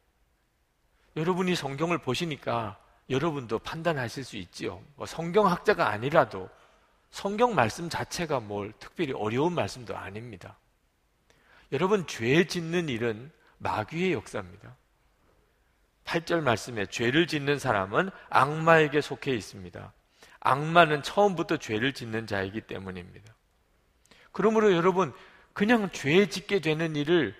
여러분이 1.17 1.55
성경을 1.55 1.97
보시니까 1.97 2.79
여러분도 3.09 3.59
판단하실 3.59 4.23
수 4.23 4.37
있지요. 4.37 4.81
뭐 4.95 5.05
성경학자가 5.05 5.89
아니라도 5.89 6.49
성경 7.09 7.55
말씀 7.55 7.89
자체가 7.89 8.39
뭘 8.39 8.71
특별히 8.79 9.11
어려운 9.13 9.53
말씀도 9.53 9.97
아닙니다. 9.97 10.57
여러분, 11.71 12.05
죄 12.07 12.45
짓는 12.45 12.87
일은 12.87 13.31
마귀의 13.57 14.13
역사입니다. 14.13 14.75
8절 16.11 16.41
말씀에 16.41 16.87
죄를 16.87 17.25
짓는 17.25 17.57
사람은 17.57 18.09
악마에게 18.29 18.99
속해 18.99 19.33
있습니다. 19.33 19.93
악마는 20.41 21.03
처음부터 21.03 21.57
죄를 21.57 21.93
짓는 21.93 22.27
자이기 22.27 22.61
때문입니다. 22.61 23.33
그러므로 24.33 24.73
여러분, 24.73 25.13
그냥 25.53 25.89
죄 25.91 26.27
짓게 26.27 26.59
되는 26.59 26.95
일을 26.95 27.35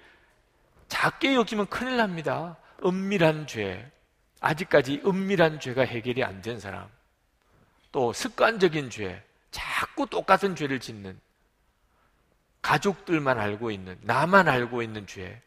작게 0.87 1.35
여기면 1.35 1.67
큰일 1.67 1.97
납니다. 1.97 2.57
은밀한 2.85 3.47
죄, 3.47 3.91
아직까지 4.39 5.01
은밀한 5.05 5.59
죄가 5.59 5.83
해결이 5.83 6.23
안 6.23 6.41
된 6.41 6.59
사람, 6.59 6.87
또 7.91 8.13
습관적인 8.13 8.89
죄, 8.89 9.21
자꾸 9.51 10.07
똑같은 10.07 10.55
죄를 10.55 10.79
짓는 10.79 11.19
가족들만 12.61 13.37
알고 13.37 13.69
있는, 13.71 13.97
나만 14.01 14.47
알고 14.47 14.81
있는 14.81 15.05
죄, 15.07 15.41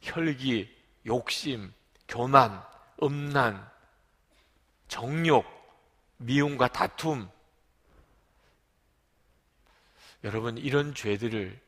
혈기, 0.00 0.72
욕심, 1.06 1.72
교만, 2.10 2.60
음란, 3.02 3.64
정욕, 4.88 5.46
미움과 6.18 6.68
다툼. 6.68 7.30
여러분, 10.24 10.58
이런 10.58 10.92
죄들을, 10.92 11.58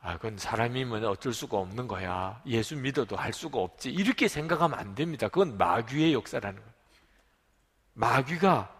아, 0.00 0.16
그건 0.16 0.36
사람이면 0.36 1.04
어쩔 1.04 1.32
수가 1.32 1.58
없는 1.58 1.86
거야. 1.86 2.42
예수 2.44 2.76
믿어도 2.76 3.14
할 3.16 3.32
수가 3.32 3.60
없지. 3.60 3.90
이렇게 3.90 4.26
생각하면 4.26 4.78
안 4.78 4.96
됩니다. 4.96 5.28
그건 5.28 5.56
마귀의 5.56 6.12
역사라는 6.12 6.58
거예요. 6.58 6.72
마귀가 7.94 8.74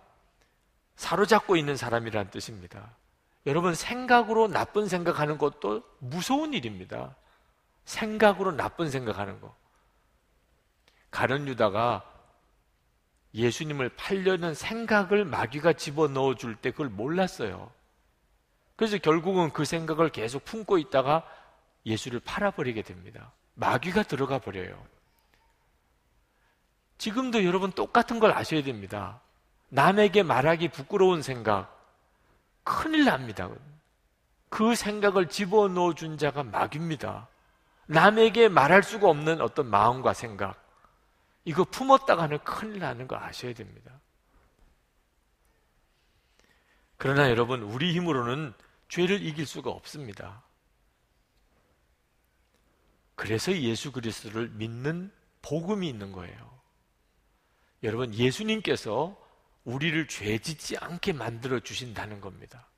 사로잡고 0.97 1.57
있는 1.57 1.77
사람이라는 1.77 2.33
뜻입니다. 2.33 2.91
여러분, 3.47 3.77
생각으로 3.77 4.49
나쁜 4.49 4.89
생각하는 4.89 5.39
것도 5.39 5.85
무서운 6.01 6.55
일입니다. 6.55 7.15
생각으로 7.85 8.51
나쁜 8.51 8.91
생각하는 8.91 9.41
거. 9.41 9.62
가련 11.13 11.47
유다가 11.47 12.03
예수님을 13.35 13.91
팔려는 13.91 14.55
생각을 14.55 15.25
마귀가 15.25 15.75
집어넣어 15.75 16.35
줄 16.35 16.57
때 16.57 16.73
그걸 16.73 16.89
몰랐어요. 16.89 17.71
그래서 18.75 18.99
결국은 18.99 19.53
그 19.53 19.65
생각을 19.65 20.09
계속 20.09 20.45
품고 20.45 20.79
있다가 20.79 21.25
예수를 21.87 22.21
팔아버리게 22.21 22.83
됩니다. 22.83 23.31
마귀가 23.55 24.03
들어가 24.03 24.39
버려요. 24.39 24.83
지금도 26.99 27.45
여러분 27.45 27.73
똑같은 27.73 28.19
걸 28.19 28.33
아셔야 28.33 28.63
됩니다. 28.63 29.21
남에게 29.69 30.23
말하기 30.23 30.69
부끄러운 30.69 31.23
생각, 31.23 31.79
큰일 32.65 33.05
납니다. 33.05 33.51
그 34.49 34.75
생각을 34.75 35.29
집어넣어 35.29 35.95
준 35.95 36.19
자가 36.19 36.43
마귀입니다. 36.43 37.29
남에게 37.87 38.49
말할 38.49 38.83
수가 38.83 39.09
없는 39.09 39.41
어떤 39.41 39.67
마음과 39.67 40.13
생각, 40.15 40.62
이거 41.45 41.65
품었다가는 41.65 42.39
큰일 42.45 42.79
나는 42.79 43.09
거 43.09 43.17
아셔야 43.17 43.53
됩니다. 43.53 44.01
그러나 46.97 47.29
여러분, 47.31 47.63
우리 47.63 47.93
힘으로는 47.95 48.53
죄를 48.89 49.23
이길 49.23 49.45
수가 49.45 49.71
없습니다. 49.71 50.45
그래서 53.17 53.53
예수 53.53 53.91
그리스도를 53.91 54.51
믿는 54.51 55.13
복음이 55.43 55.89
있는 55.89 56.13
거예요. 56.13 56.61
여러분, 57.83 58.15
예수님께서 58.15 59.21
우리를 59.65 60.07
죄 60.09 60.39
짓지 60.39 60.77
않게 60.77 61.13
만들어 61.13 61.61
주신다는 61.61 62.21
겁니다. 62.21 62.69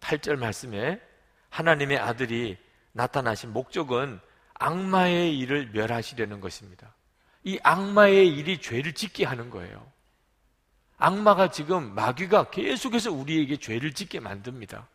8절 0.00 0.36
말씀에 0.36 1.00
하나님의 1.48 1.98
아들이 1.98 2.58
나타나신 2.92 3.52
목적은 3.52 4.20
악마의 4.62 5.36
일을 5.38 5.70
멸하시려는 5.72 6.40
것입니다. 6.40 6.94
이 7.42 7.58
악마의 7.62 8.28
일이 8.28 8.60
죄를 8.60 8.92
짓게 8.92 9.24
하는 9.24 9.50
거예요. 9.50 9.90
악마가 10.98 11.50
지금 11.50 11.94
마귀가 11.94 12.50
계속해서 12.50 13.10
우리에게 13.10 13.56
죄를 13.56 13.92
짓게 13.92 14.20
만듭니다. 14.20 14.86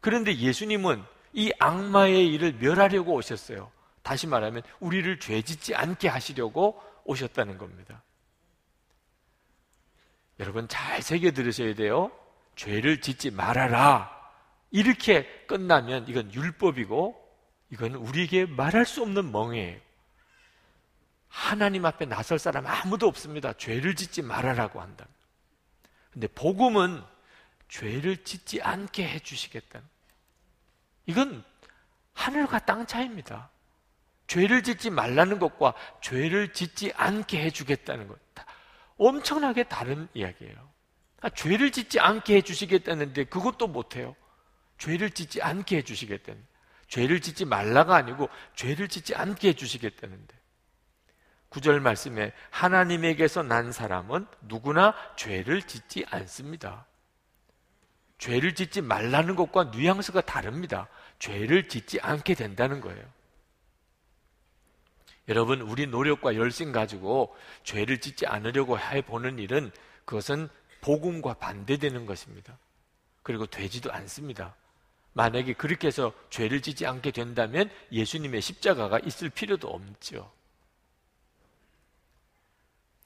그런데 0.00 0.36
예수님은 0.36 1.02
이 1.32 1.50
악마의 1.58 2.28
일을 2.34 2.54
멸하려고 2.54 3.14
오셨어요. 3.14 3.70
다시 4.02 4.26
말하면 4.26 4.62
우리를 4.80 5.18
죄 5.20 5.40
짓지 5.40 5.74
않게 5.74 6.08
하시려고 6.08 6.80
오셨다는 7.04 7.56
겁니다. 7.56 8.02
여러분 10.38 10.68
잘 10.68 11.00
새겨 11.00 11.30
들으셔야 11.32 11.74
돼요. 11.74 12.12
죄를 12.56 13.00
짓지 13.00 13.30
말아라. 13.30 14.14
이렇게 14.70 15.26
끝나면 15.46 16.06
이건 16.08 16.32
율법이고 16.32 17.27
이건 17.70 17.94
우리에게 17.94 18.46
말할 18.46 18.86
수 18.86 19.02
없는 19.02 19.30
멍해예요. 19.30 19.80
하나님 21.28 21.84
앞에 21.84 22.06
나설 22.06 22.38
사람 22.38 22.66
아무도 22.66 23.06
없습니다. 23.06 23.52
죄를 23.52 23.94
짓지 23.94 24.22
말아라고 24.22 24.80
한다. 24.80 25.06
근데 26.10 26.26
복음은 26.28 27.02
죄를 27.68 28.24
짓지 28.24 28.62
않게 28.62 29.06
해 29.06 29.18
주시겠다. 29.18 29.80
이건 31.06 31.44
하늘과 32.14 32.60
땅 32.60 32.86
차이입니다. 32.86 33.50
죄를 34.26 34.62
짓지 34.62 34.90
말라는 34.90 35.38
것과 35.38 35.74
죄를 36.00 36.52
짓지 36.52 36.92
않게 36.96 37.42
해 37.42 37.50
주겠다는 37.50 38.08
것. 38.08 38.18
엄청나게 38.98 39.64
다른 39.64 40.08
이야기예요. 40.12 40.68
아, 41.20 41.28
죄를 41.30 41.72
짓지 41.72 42.00
않게 42.00 42.36
해 42.36 42.42
주시겠다는데 42.42 43.24
그것도 43.24 43.68
못 43.68 43.96
해요. 43.96 44.14
죄를 44.76 45.10
짓지 45.10 45.40
않게 45.40 45.78
해 45.78 45.82
주시겠다는. 45.82 46.44
죄를 46.88 47.20
짓지 47.20 47.44
말라가 47.44 47.96
아니고 47.96 48.28
죄를 48.54 48.88
짓지 48.88 49.14
않게 49.14 49.48
해주시겠다는데. 49.48 50.36
구절 51.50 51.80
말씀에 51.80 52.32
하나님에게서 52.50 53.42
난 53.42 53.72
사람은 53.72 54.26
누구나 54.42 54.94
죄를 55.16 55.62
짓지 55.62 56.04
않습니다. 56.10 56.86
죄를 58.18 58.54
짓지 58.54 58.80
말라는 58.80 59.36
것과 59.36 59.64
뉘앙스가 59.64 60.22
다릅니다. 60.22 60.88
죄를 61.18 61.68
짓지 61.68 62.00
않게 62.00 62.34
된다는 62.34 62.80
거예요. 62.80 63.02
여러분, 65.28 65.60
우리 65.60 65.86
노력과 65.86 66.36
열심 66.36 66.72
가지고 66.72 67.34
죄를 67.62 68.00
짓지 68.00 68.26
않으려고 68.26 68.78
해보는 68.78 69.38
일은 69.38 69.70
그것은 70.04 70.48
복음과 70.80 71.34
반대되는 71.34 72.06
것입니다. 72.06 72.58
그리고 73.22 73.46
되지도 73.46 73.92
않습니다. 73.92 74.54
만약에 75.18 75.54
그렇게 75.54 75.88
해서 75.88 76.12
죄를 76.30 76.62
짓지 76.62 76.86
않게 76.86 77.10
된다면 77.10 77.68
예수님의 77.90 78.40
십자가가 78.40 79.00
있을 79.00 79.30
필요도 79.30 79.66
없죠. 79.66 80.30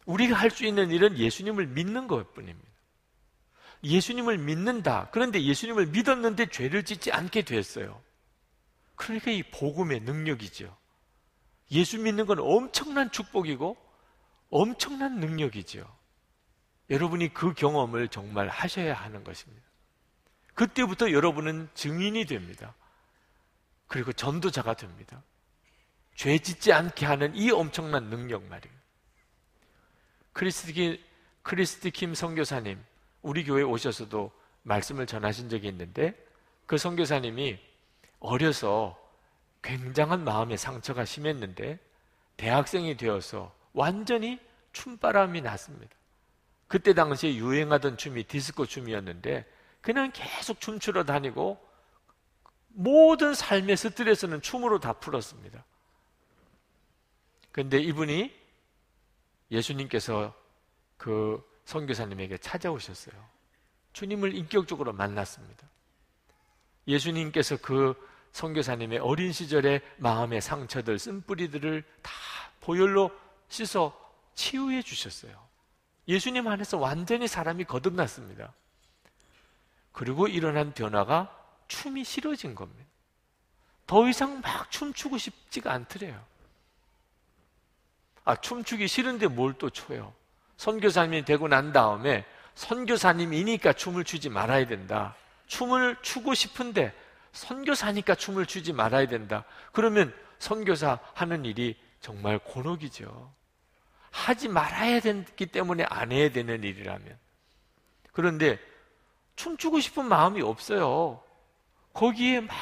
우리가 0.04 0.36
할 0.36 0.50
수 0.50 0.66
있는 0.66 0.90
일은 0.90 1.16
예수님을 1.16 1.68
믿는 1.68 2.08
것 2.08 2.34
뿐입니다. 2.34 2.68
예수님을 3.82 4.36
믿는다. 4.36 5.08
그런데 5.10 5.42
예수님을 5.42 5.86
믿었는데 5.86 6.50
죄를 6.50 6.84
짓지 6.84 7.10
않게 7.12 7.42
됐어요. 7.42 8.02
그러니까 8.94 9.30
이 9.30 9.42
복음의 9.44 10.00
능력이죠. 10.00 10.76
예수 11.70 11.98
믿는 11.98 12.26
건 12.26 12.40
엄청난 12.40 13.10
축복이고 13.10 13.74
엄청난 14.50 15.18
능력이죠. 15.18 15.82
여러분이 16.90 17.32
그 17.32 17.54
경험을 17.54 18.08
정말 18.08 18.48
하셔야 18.48 18.92
하는 18.92 19.24
것입니다. 19.24 19.71
그때부터 20.54 21.12
여러분은 21.12 21.68
증인이 21.74 22.24
됩니다. 22.26 22.74
그리고 23.88 24.12
전도자가 24.12 24.74
됩니다. 24.74 25.22
죄 26.14 26.38
짓지 26.38 26.72
않게 26.72 27.06
하는 27.06 27.34
이 27.34 27.50
엄청난 27.50 28.04
능력 28.10 28.44
말이에요. 28.44 28.74
크리스티, 30.32 31.02
크리스티 31.42 31.90
킴 31.90 32.14
선교사님, 32.14 32.82
우리 33.22 33.44
교회 33.44 33.62
오셔서도 33.62 34.32
말씀을 34.62 35.06
전하신 35.06 35.48
적이 35.48 35.68
있는데 35.68 36.14
그 36.66 36.78
선교사님이 36.78 37.58
어려서 38.20 38.98
굉장한 39.62 40.24
마음의 40.24 40.58
상처가 40.58 41.04
심했는데 41.04 41.78
대학생이 42.36 42.96
되어서 42.96 43.54
완전히 43.72 44.40
춤바람이 44.72 45.40
났습니다. 45.42 45.94
그때 46.66 46.94
당시에 46.94 47.34
유행하던 47.34 47.96
춤이 47.96 48.24
디스코 48.24 48.66
춤이었는데 48.66 49.46
그냥 49.82 50.10
계속 50.14 50.60
춤추러 50.60 51.04
다니고 51.04 51.60
모든 52.68 53.34
삶의 53.34 53.76
스트레스는 53.76 54.40
춤으로 54.40 54.80
다 54.80 54.94
풀었습니다. 54.94 55.62
그런데 57.50 57.78
이분이 57.78 58.34
예수님께서 59.50 60.34
그 60.96 61.44
선교사님에게 61.66 62.38
찾아오셨어요. 62.38 63.14
주님을 63.92 64.34
인격적으로 64.34 64.92
만났습니다. 64.94 65.68
예수님께서 66.88 67.58
그 67.58 67.94
선교사님의 68.32 68.98
어린 68.98 69.32
시절의 69.32 69.82
마음의 69.98 70.40
상처들, 70.40 70.98
쓴뿌리들을 70.98 71.84
다 72.00 72.12
보혈로 72.60 73.10
씻어 73.48 73.92
치유해 74.34 74.80
주셨어요. 74.80 75.36
예수님 76.08 76.48
안에서 76.48 76.78
완전히 76.78 77.28
사람이 77.28 77.64
거듭났습니다. 77.64 78.54
그리고 79.92 80.26
일어난 80.26 80.72
변화가 80.72 81.36
춤이 81.68 82.04
싫어진 82.04 82.54
겁니다. 82.54 82.84
더 83.86 84.08
이상 84.08 84.40
막 84.40 84.70
춤추고 84.70 85.18
싶지가 85.18 85.72
않더래요. 85.72 86.22
아, 88.24 88.36
춤추기 88.36 88.88
싫은데 88.88 89.26
뭘 89.28 89.54
또 89.58 89.70
춰요? 89.70 90.14
선교사님이 90.56 91.24
되고 91.24 91.48
난 91.48 91.72
다음에 91.72 92.24
선교사님이니까 92.54 93.72
춤을 93.72 94.04
추지 94.04 94.28
말아야 94.28 94.66
된다. 94.66 95.14
춤을 95.46 95.96
추고 96.02 96.34
싶은데 96.34 96.94
선교사니까 97.32 98.14
춤을 98.14 98.46
추지 98.46 98.72
말아야 98.72 99.06
된다. 99.06 99.44
그러면 99.72 100.14
선교사 100.38 100.98
하는 101.14 101.44
일이 101.44 101.76
정말 102.00 102.38
곤혹이죠. 102.38 103.32
하지 104.10 104.48
말아야 104.48 105.00
되기 105.00 105.46
때문에 105.46 105.84
안 105.84 106.12
해야 106.12 106.30
되는 106.30 106.62
일이라면. 106.62 107.18
그런데 108.12 108.58
춤추고 109.36 109.80
싶은 109.80 110.06
마음이 110.06 110.42
없어요. 110.42 111.22
거기에 111.92 112.40
막 112.40 112.54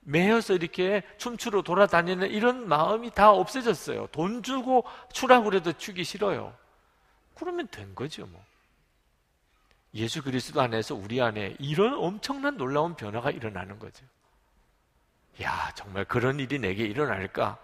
매여서 0.00 0.54
이렇게 0.54 1.02
춤추러 1.18 1.62
돌아다니는 1.62 2.30
이런 2.30 2.68
마음이 2.68 3.10
다 3.10 3.32
없어졌어요. 3.32 4.08
돈 4.12 4.42
주고 4.42 4.84
추라고 5.12 5.44
그래도 5.44 5.72
추기 5.72 6.04
싫어요. 6.04 6.54
그러면 7.34 7.66
된 7.68 7.94
거죠, 7.94 8.26
뭐. 8.26 8.42
예수 9.94 10.22
그리스도 10.22 10.60
안에서 10.60 10.94
우리 10.94 11.20
안에 11.20 11.56
이런 11.58 11.94
엄청난 11.94 12.56
놀라운 12.56 12.94
변화가 12.94 13.30
일어나는 13.30 13.78
거죠. 13.78 14.04
야, 15.42 15.72
정말 15.74 16.04
그런 16.04 16.38
일이 16.38 16.58
내게 16.58 16.84
일어날까? 16.84 17.58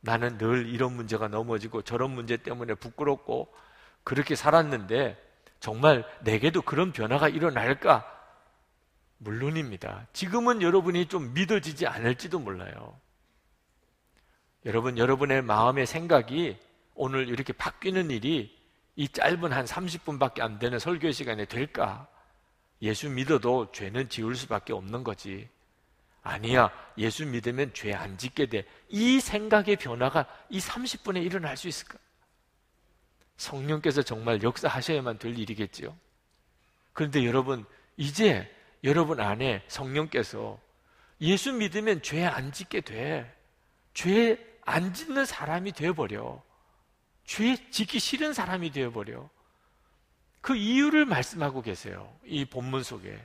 나는 0.00 0.38
늘 0.38 0.68
이런 0.68 0.94
문제가 0.94 1.28
넘어지고 1.28 1.82
저런 1.82 2.10
문제 2.10 2.36
때문에 2.36 2.74
부끄럽고 2.74 3.52
그렇게 4.04 4.36
살았는데 4.36 5.25
정말 5.60 6.04
내게도 6.22 6.62
그런 6.62 6.92
변화가 6.92 7.28
일어날까? 7.28 8.12
물론입니다. 9.18 10.06
지금은 10.12 10.62
여러분이 10.62 11.06
좀 11.06 11.32
믿어지지 11.34 11.86
않을지도 11.86 12.38
몰라요. 12.38 12.98
여러분, 14.64 14.98
여러분의 14.98 15.42
마음의 15.42 15.86
생각이 15.86 16.58
오늘 16.94 17.28
이렇게 17.28 17.52
바뀌는 17.52 18.10
일이 18.10 18.54
이 18.96 19.08
짧은 19.08 19.52
한 19.52 19.64
30분밖에 19.64 20.40
안 20.40 20.58
되는 20.58 20.78
설교 20.78 21.12
시간에 21.12 21.44
될까? 21.44 22.08
예수 22.82 23.08
믿어도 23.08 23.70
죄는 23.72 24.08
지울 24.08 24.36
수밖에 24.36 24.72
없는 24.72 25.04
거지. 25.04 25.48
아니야, 26.22 26.70
예수 26.98 27.24
믿으면 27.24 27.72
죄 27.72 27.92
안 27.94 28.18
짓게 28.18 28.46
돼. 28.46 28.64
이 28.88 29.20
생각의 29.20 29.76
변화가 29.76 30.26
이 30.50 30.58
30분에 30.58 31.24
일어날 31.24 31.56
수 31.56 31.68
있을까? 31.68 31.98
성령께서 33.36 34.02
정말 34.02 34.42
역사하셔야만 34.42 35.18
될 35.18 35.38
일이겠지요. 35.38 35.96
그런데 36.92 37.24
여러분, 37.26 37.64
이제 37.96 38.50
여러분 38.84 39.20
안에 39.20 39.62
성령께서 39.68 40.58
예수 41.20 41.52
믿으면 41.52 42.02
죄 42.02 42.24
안 42.24 42.52
짓게 42.52 42.80
돼. 42.82 43.34
죄 43.94 44.46
안 44.66 44.92
짓는 44.92 45.24
사람이 45.24 45.72
되어버려. 45.72 46.42
죄 47.24 47.56
짓기 47.70 47.98
싫은 48.00 48.34
사람이 48.34 48.72
되어버려. 48.72 49.30
그 50.40 50.54
이유를 50.56 51.06
말씀하고 51.06 51.62
계세요. 51.62 52.12
이 52.24 52.44
본문 52.44 52.82
속에. 52.82 53.16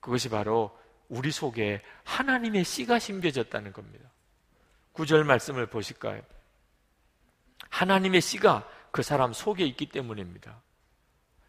그것이 0.00 0.28
바로 0.28 0.78
우리 1.08 1.30
속에 1.30 1.82
하나님의 2.04 2.64
씨가 2.64 2.98
심겨졌다는 2.98 3.72
겁니다. 3.72 4.10
구절 4.92 5.24
말씀을 5.24 5.66
보실까요? 5.66 6.22
하나님의 7.76 8.20
씨가 8.20 8.68
그 8.90 9.02
사람 9.02 9.32
속에 9.32 9.64
있기 9.64 9.86
때문입니다. 9.86 10.60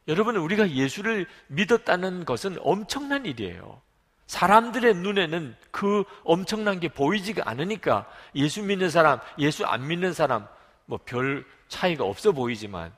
여러분, 0.08 0.38
우리가 0.38 0.72
예수를 0.72 1.28
믿었다는 1.48 2.24
것은 2.26 2.58
엄청난 2.62 3.26
일이에요. 3.26 3.82
사람들의 4.28 4.96
눈에는 4.96 5.56
그 5.72 6.06
엄청난 6.24 6.80
게 6.80 6.88
보이지가 6.88 7.44
않으니까 7.46 8.10
예수 8.36 8.64
믿는 8.64 8.90
사람, 8.90 9.20
예수 9.38 9.66
안 9.66 9.86
믿는 9.86 10.14
사람, 10.14 10.48
뭐 10.86 10.98
별 11.06 11.46
차이가 11.68 12.06
없어 12.06 12.32
보이지만 12.32 12.94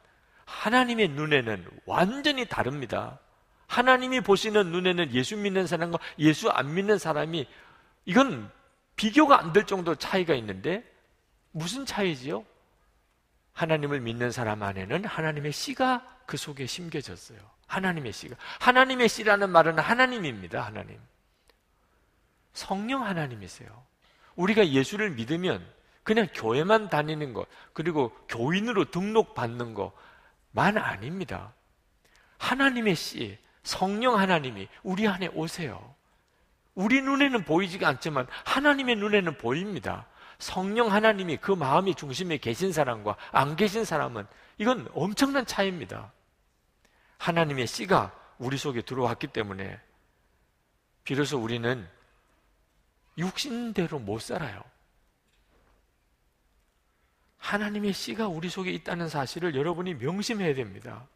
하나님의 0.45 1.09
눈에는 1.09 1.65
완전히 1.85 2.45
다릅니다. 2.47 3.19
하나님이 3.67 4.21
보시는 4.21 4.71
눈에는 4.71 5.13
예수 5.13 5.35
믿는 5.35 5.65
사람과 5.65 5.97
예수 6.19 6.49
안 6.51 6.73
믿는 6.75 6.99
사람이 6.99 7.47
이건 8.05 8.49
비교가 8.95 9.39
안 9.39 9.51
될 9.51 9.65
정도 9.65 9.95
차이가 9.95 10.35
있는데 10.35 10.83
무슨 11.51 11.85
차이지요? 11.85 12.45
하나님을 13.55 14.01
믿는 14.01 14.31
사람 14.31 14.61
안에는 14.63 15.05
하나님의 15.05 15.53
씨가 15.53 16.05
그 16.25 16.37
속에 16.37 16.65
심겨졌어요. 16.65 17.39
하나님의 17.67 18.11
씨가. 18.11 18.35
하나님의 18.59 19.09
씨라는 19.09 19.49
말은 19.49 19.79
하나님입니다. 19.79 20.61
하나님. 20.61 20.99
성령 22.53 23.05
하나님이세요. 23.05 23.69
우리가 24.35 24.67
예수를 24.67 25.11
믿으면 25.11 25.65
그냥 26.03 26.27
교회만 26.33 26.89
다니는 26.89 27.33
것, 27.33 27.47
그리고 27.73 28.11
교인으로 28.27 28.91
등록받는 28.91 29.73
것만 29.73 30.77
아닙니다. 30.77 31.53
하나님의 32.37 32.95
씨, 32.95 33.37
성령 33.63 34.19
하나님이 34.19 34.67
우리 34.83 35.07
안에 35.07 35.27
오세요. 35.27 35.95
우리 36.75 37.01
눈에는 37.01 37.45
보이지가 37.45 37.87
않지만 37.87 38.27
하나님의 38.43 38.97
눈에는 38.97 39.37
보입니다. 39.37 40.05
성령 40.39 40.91
하나님이 40.91 41.37
그 41.37 41.51
마음이 41.51 41.95
중심에 41.95 42.37
계신 42.37 42.71
사람과 42.71 43.15
안 43.31 43.55
계신 43.55 43.85
사람은 43.85 44.25
이건 44.57 44.89
엄청난 44.93 45.45
차이입니다. 45.45 46.11
하나님의 47.17 47.67
씨가 47.67 48.13
우리 48.37 48.57
속에 48.57 48.81
들어왔기 48.81 49.27
때문에 49.27 49.79
비로소 51.03 51.37
우리는 51.39 51.87
육신대로 53.17 53.99
못 53.99 54.21
살아요. 54.21 54.61
하나님의 57.37 57.93
씨가 57.93 58.27
우리 58.27 58.49
속에 58.49 58.71
있다는 58.71 59.07
사실을 59.07 59.55
여러분이 59.55 59.93
명심해야 59.95 60.55
됩니다. 60.55 61.07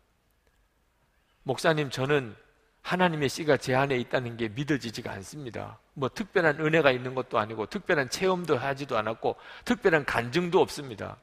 목사님, 1.44 1.90
저는 1.90 2.36
하나님의 2.82 3.30
씨가 3.30 3.58
제 3.58 3.76
안에 3.76 3.98
있다는 3.98 4.38
게 4.38 4.48
믿어지지가 4.50 5.12
않습니다. 5.14 5.80
뭐 5.94 6.10
특별한 6.10 6.60
은혜가 6.60 6.92
있는 6.92 7.14
것도 7.14 7.38
아니고 7.38 7.68
특별한 7.68 8.10
체험도 8.10 8.58
하지도 8.58 8.98
않았고 8.98 9.36
특별한 9.66 10.06
간증도 10.06 10.60
없습니다. 10.62 11.18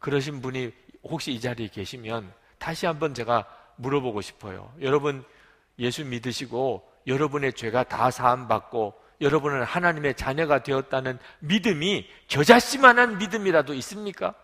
그러신 0.00 0.42
분이 0.42 0.72
혹시 1.04 1.32
이 1.32 1.40
자리에 1.40 1.68
계시면 1.68 2.32
다시 2.58 2.86
한번 2.86 3.14
제가 3.14 3.46
물어보고 3.76 4.20
싶어요. 4.20 4.72
여러분 4.80 5.24
예수 5.78 6.04
믿으시고 6.04 6.86
여러분의 7.06 7.52
죄가 7.54 7.84
다 7.84 8.10
사함받고 8.10 8.94
여러분은 9.20 9.62
하나님의 9.62 10.14
자녀가 10.14 10.62
되었다는 10.62 11.18
믿음이 11.40 12.06
겨자씨만한 12.28 13.18
믿음이라도 13.18 13.74
있습니까? 13.74 14.34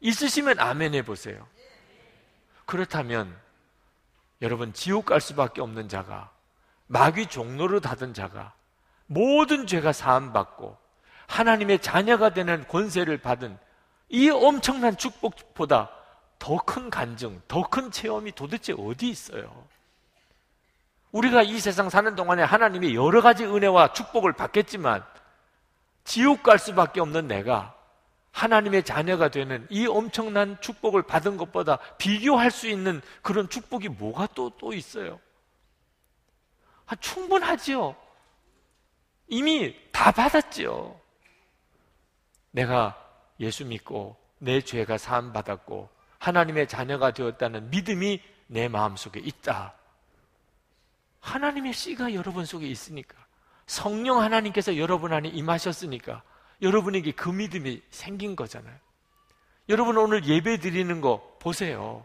있으시면 0.00 0.58
아멘 0.58 0.94
해보세요. 0.94 1.46
그렇다면 2.66 3.34
여러분 4.42 4.72
지옥 4.72 5.06
갈 5.06 5.20
수밖에 5.20 5.60
없는 5.60 5.88
자가 5.88 6.30
마귀 6.86 7.26
종로를 7.26 7.80
닫은 7.80 8.14
자가 8.14 8.54
모든 9.06 9.66
죄가 9.66 9.92
사함 9.92 10.32
받고 10.32 10.76
하나님의 11.26 11.80
자녀가 11.80 12.30
되는 12.30 12.66
권세를 12.68 13.18
받은 13.18 13.58
이 14.08 14.30
엄청난 14.30 14.96
축복보다 14.96 15.90
더 16.38 16.58
큰 16.58 16.88
간증, 16.88 17.42
더 17.48 17.62
큰 17.64 17.90
체험이 17.90 18.32
도대체 18.32 18.72
어디 18.78 19.10
있어요? 19.10 19.66
우리가 21.10 21.42
이 21.42 21.58
세상 21.58 21.90
사는 21.90 22.14
동안에 22.14 22.42
하나님이 22.42 22.94
여러 22.94 23.20
가지 23.22 23.44
은혜와 23.44 23.92
축복을 23.92 24.34
받겠지만 24.34 25.04
지옥 26.04 26.42
갈 26.42 26.58
수밖에 26.58 27.00
없는 27.00 27.26
내가 27.26 27.74
하나님의 28.38 28.84
자녀가 28.84 29.30
되는 29.30 29.66
이 29.68 29.88
엄청난 29.88 30.60
축복을 30.60 31.02
받은 31.02 31.36
것보다 31.38 31.78
비교할 31.98 32.52
수 32.52 32.68
있는 32.68 33.02
그런 33.20 33.48
축복이 33.48 33.88
뭐가 33.88 34.28
또, 34.28 34.50
또 34.50 34.72
있어요? 34.72 35.18
아, 36.86 36.94
충분하지요. 36.96 37.96
이미 39.26 39.74
다 39.90 40.12
받았지요. 40.12 41.00
내가 42.52 42.96
예수 43.40 43.66
믿고 43.66 44.16
내 44.38 44.60
죄가 44.60 44.98
사함받았고 44.98 45.90
하나님의 46.18 46.68
자녀가 46.68 47.10
되었다는 47.10 47.70
믿음이 47.70 48.22
내 48.46 48.68
마음속에 48.68 49.18
있다. 49.18 49.74
하나님의 51.18 51.72
씨가 51.72 52.14
여러분 52.14 52.44
속에 52.44 52.68
있으니까 52.68 53.16
성령 53.66 54.20
하나님께서 54.20 54.76
여러분 54.76 55.12
안에 55.12 55.28
임하셨으니까 55.28 56.22
여러분에게 56.62 57.12
그 57.12 57.28
믿음이 57.28 57.82
생긴 57.90 58.36
거잖아요. 58.36 58.76
여러분 59.68 59.96
오늘 59.98 60.24
예배 60.24 60.58
드리는 60.58 61.00
거 61.00 61.36
보세요. 61.40 62.04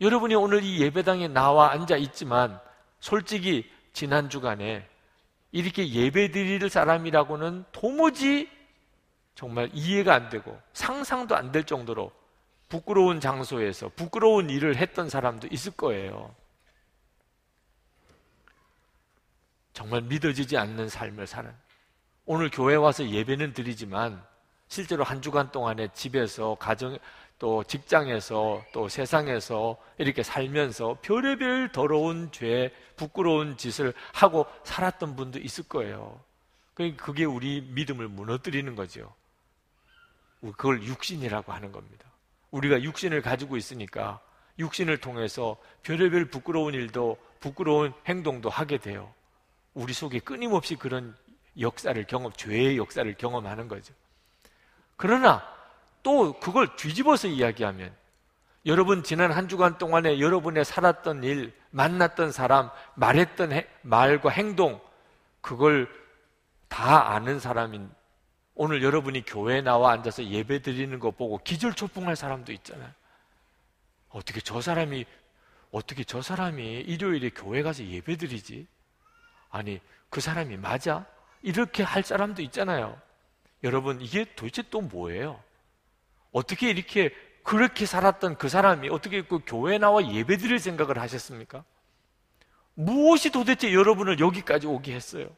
여러분이 0.00 0.34
오늘 0.34 0.62
이 0.62 0.80
예배당에 0.80 1.28
나와 1.28 1.72
앉아 1.72 1.96
있지만 1.98 2.58
솔직히 3.00 3.70
지난 3.92 4.30
주간에 4.30 4.88
이렇게 5.52 5.88
예배 5.88 6.30
드릴 6.30 6.68
사람이라고는 6.70 7.64
도무지 7.72 8.50
정말 9.34 9.70
이해가 9.72 10.14
안 10.14 10.28
되고 10.30 10.58
상상도 10.72 11.36
안 11.36 11.52
될 11.52 11.64
정도로 11.64 12.12
부끄러운 12.68 13.20
장소에서 13.20 13.90
부끄러운 13.96 14.48
일을 14.48 14.76
했던 14.76 15.08
사람도 15.10 15.48
있을 15.50 15.72
거예요. 15.72 16.34
정말 19.72 20.02
믿어지지 20.02 20.56
않는 20.56 20.88
삶을 20.88 21.26
사는 21.26 21.52
오늘 22.26 22.50
교회 22.50 22.74
와서 22.76 23.08
예배는 23.08 23.52
드리지만 23.52 24.22
실제로 24.68 25.02
한 25.04 25.20
주간 25.20 25.50
동안에 25.50 25.88
집에서 25.94 26.54
가정 26.54 26.96
또 27.38 27.64
직장에서 27.64 28.62
또 28.72 28.88
세상에서 28.88 29.76
이렇게 29.98 30.22
살면서 30.22 30.98
별의별 31.02 31.72
더러운 31.72 32.30
죄, 32.30 32.70
부끄러운 32.96 33.56
짓을 33.56 33.94
하고 34.12 34.46
살았던 34.62 35.16
분도 35.16 35.38
있을 35.38 35.64
거예요. 35.64 36.20
그러니까 36.74 37.04
그게 37.04 37.24
우리 37.24 37.62
믿음을 37.62 38.08
무너뜨리는 38.08 38.76
거죠. 38.76 39.12
그걸 40.40 40.82
육신이라고 40.82 41.52
하는 41.52 41.72
겁니다. 41.72 42.06
우리가 42.50 42.82
육신을 42.82 43.22
가지고 43.22 43.56
있으니까 43.56 44.20
육신을 44.58 44.98
통해서 44.98 45.56
별의별 45.82 46.26
부끄러운 46.26 46.74
일도 46.74 47.16
부끄러운 47.40 47.92
행동도 48.06 48.50
하게 48.50 48.78
돼요. 48.78 49.12
우리 49.72 49.94
속에 49.94 50.18
끊임없이 50.18 50.76
그런 50.76 51.16
역사를 51.58 52.02
경험, 52.04 52.32
죄의 52.32 52.76
역사를 52.76 53.12
경험하는 53.14 53.68
거죠. 53.68 53.94
그러나 54.96 55.42
또 56.02 56.38
그걸 56.40 56.76
뒤집어서 56.76 57.28
이야기하면 57.28 57.94
여러분 58.66 59.02
지난 59.02 59.32
한 59.32 59.48
주간 59.48 59.78
동안에 59.78 60.20
여러분의 60.20 60.64
살았던 60.64 61.24
일, 61.24 61.52
만났던 61.70 62.32
사람, 62.32 62.70
말했던 62.94 63.52
해, 63.52 63.66
말과 63.82 64.30
행동 64.30 64.80
그걸 65.40 65.88
다 66.68 67.12
아는 67.12 67.40
사람인 67.40 67.90
오늘 68.54 68.82
여러분이 68.82 69.24
교회에 69.24 69.62
나와 69.62 69.92
앉아서 69.92 70.24
예배 70.24 70.60
드리는 70.60 70.98
거 70.98 71.10
보고 71.10 71.38
기절초풍할 71.38 72.14
사람도 72.16 72.52
있잖아요. 72.52 72.90
어떻게 74.10 74.40
저 74.40 74.60
사람이 74.60 75.06
어떻게 75.70 76.04
저 76.04 76.20
사람이 76.20 76.62
일요일에 76.80 77.30
교회 77.30 77.62
가서 77.62 77.84
예배 77.84 78.16
드리지? 78.16 78.66
아니, 79.50 79.80
그 80.08 80.20
사람이 80.20 80.56
맞아? 80.56 81.06
이렇게 81.42 81.82
할 81.82 82.02
사람도 82.02 82.42
있잖아요. 82.42 83.00
여러분, 83.62 84.00
이게 84.00 84.24
도대체 84.34 84.62
또 84.70 84.80
뭐예요? 84.80 85.42
어떻게 86.32 86.70
이렇게 86.70 87.14
그렇게 87.42 87.86
살았던 87.86 88.36
그 88.36 88.48
사람이 88.48 88.88
어떻게 88.90 89.22
그 89.22 89.40
교회 89.46 89.78
나와 89.78 90.06
예배 90.06 90.36
드릴 90.36 90.58
생각을 90.58 90.98
하셨습니까? 90.98 91.64
무엇이 92.74 93.30
도대체 93.30 93.72
여러분을 93.72 94.20
여기까지 94.20 94.66
오게 94.66 94.94
했어요? 94.94 95.28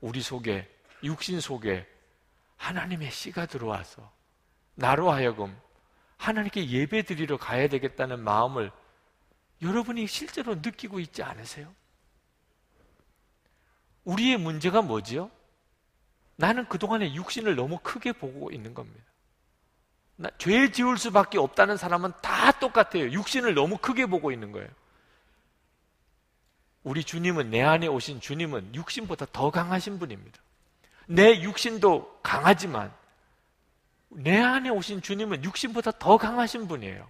우리 0.00 0.20
속에, 0.20 0.68
육신 1.02 1.40
속에 1.40 1.86
하나님의 2.56 3.10
씨가 3.10 3.46
들어와서 3.46 4.10
나로 4.74 5.10
하여금 5.10 5.56
하나님께 6.16 6.68
예배 6.68 7.02
드리러 7.02 7.36
가야 7.36 7.68
되겠다는 7.68 8.20
마음을 8.20 8.70
여러분이 9.62 10.06
실제로 10.06 10.54
느끼고 10.56 11.00
있지 11.00 11.22
않으세요? 11.22 11.72
우리의 14.06 14.38
문제가 14.38 14.80
뭐지요? 14.80 15.30
나는 16.36 16.66
그동안에 16.68 17.14
육신을 17.14 17.56
너무 17.56 17.78
크게 17.82 18.12
보고 18.12 18.50
있는 18.50 18.72
겁니다. 18.72 19.04
죄 20.38 20.70
지을 20.70 20.96
수밖에 20.96 21.38
없다는 21.38 21.76
사람은 21.76 22.12
다 22.22 22.52
똑같아요. 22.52 23.10
육신을 23.10 23.54
너무 23.54 23.76
크게 23.76 24.06
보고 24.06 24.32
있는 24.32 24.52
거예요. 24.52 24.68
우리 26.84 27.02
주님은 27.04 27.50
내 27.50 27.62
안에 27.62 27.88
오신 27.88 28.20
주님은 28.20 28.74
육신보다 28.74 29.26
더 29.32 29.50
강하신 29.50 29.98
분입니다. 29.98 30.38
내 31.06 31.40
육신도 31.42 32.20
강하지만 32.22 32.92
내 34.08 34.40
안에 34.40 34.70
오신 34.70 35.02
주님은 35.02 35.44
육신보다 35.44 35.92
더 35.98 36.16
강하신 36.16 36.68
분이에요. 36.68 37.06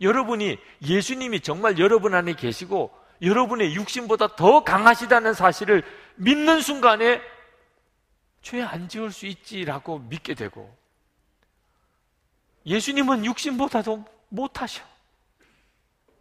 여러분이 0.00 0.58
예수님이 0.82 1.40
정말 1.40 1.78
여러분 1.78 2.14
안에 2.14 2.34
계시고 2.34 2.92
여러분의 3.22 3.74
육신보다 3.74 4.36
더 4.36 4.62
강하시다는 4.62 5.32
사실을 5.34 5.82
믿는 6.16 6.60
순간에 6.60 7.20
죄 8.42 8.62
안 8.62 8.88
지을 8.88 9.10
수 9.10 9.26
있지라고 9.26 9.98
믿게 10.00 10.34
되고 10.34 10.76
예수님은 12.66 13.24
육신보다도 13.24 14.04
못하셔. 14.28 14.84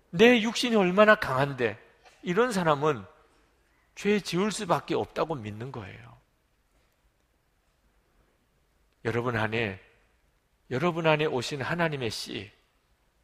내 0.09 0.41
육신이 0.41 0.75
얼마나 0.75 1.15
강한데 1.15 1.77
이런 2.21 2.51
사람은 2.51 3.05
죄 3.95 4.19
지을 4.19 4.51
수밖에 4.51 4.95
없다고 4.95 5.35
믿는 5.35 5.71
거예요. 5.71 6.17
여러분 9.05 9.35
안에 9.35 9.81
여러분 10.71 11.07
안에 11.07 11.25
오신 11.25 11.61
하나님의 11.61 12.09
씨, 12.09 12.51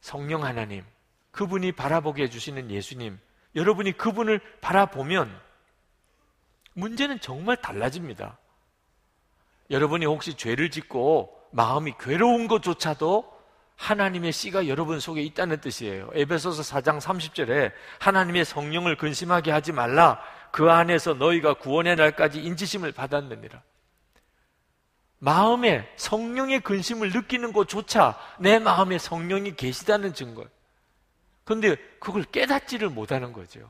성령 0.02 0.44
하나님, 0.44 0.84
그분이 1.32 1.72
바라보게 1.72 2.24
해주시는 2.24 2.70
예수님, 2.70 3.20
여러분이 3.56 3.94
그분을 3.94 4.40
바라보면 4.62 5.49
문제는 6.80 7.20
정말 7.20 7.58
달라집니다. 7.58 8.38
여러분이 9.70 10.06
혹시 10.06 10.36
죄를 10.36 10.72
짓고 10.72 11.38
마음이 11.52 11.94
괴로운 12.00 12.48
것조차도 12.48 13.40
하나님의 13.76 14.34
씨가 14.34 14.68
여러분 14.68 15.00
속에 15.00 15.22
있다는 15.22 15.62
뜻이에요. 15.62 16.10
에베소서 16.14 16.64
4장 16.64 17.00
30절에 17.00 17.72
하나님의 18.00 18.44
성령을 18.44 18.98
근심하게 18.98 19.52
하지 19.52 19.72
말라. 19.72 20.22
그 20.52 20.70
안에서 20.70 21.14
너희가 21.14 21.56
구원의 21.56 21.96
날까지 21.96 22.42
인지심을 22.42 22.92
받았느니라. 22.92 23.62
마음에 25.20 25.90
성령의 25.96 26.62
근심을 26.62 27.12
느끼는 27.12 27.54
것조차 27.54 28.18
내 28.40 28.60
마음에 28.60 28.98
성령이 28.98 29.56
계시다는 29.56 30.14
증거예요. 30.14 30.50
그런데 31.44 31.76
그걸 32.00 32.24
깨닫지를 32.24 32.90
못하는 32.90 33.34
거죠. 33.34 33.70